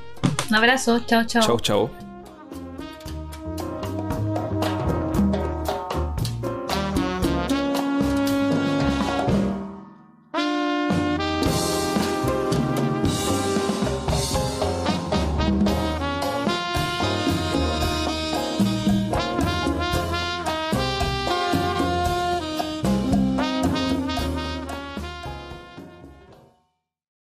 [0.49, 1.01] Un abrazo.
[1.07, 1.43] Chao, chao.
[1.43, 2.10] chau chau